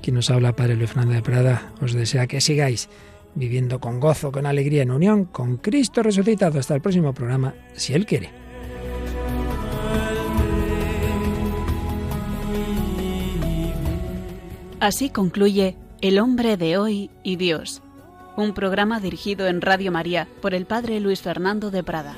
[0.00, 2.88] Quien nos habla, Padre Luis Fernández de Prada, os desea que sigáis
[3.34, 6.58] viviendo con gozo, con alegría, en unión con Cristo resucitado.
[6.58, 8.30] Hasta el próximo programa, si Él quiere.
[14.80, 17.82] Así concluye El hombre de hoy y Dios,
[18.36, 22.16] un programa dirigido en Radio María por el Padre Luis Fernando de Prada.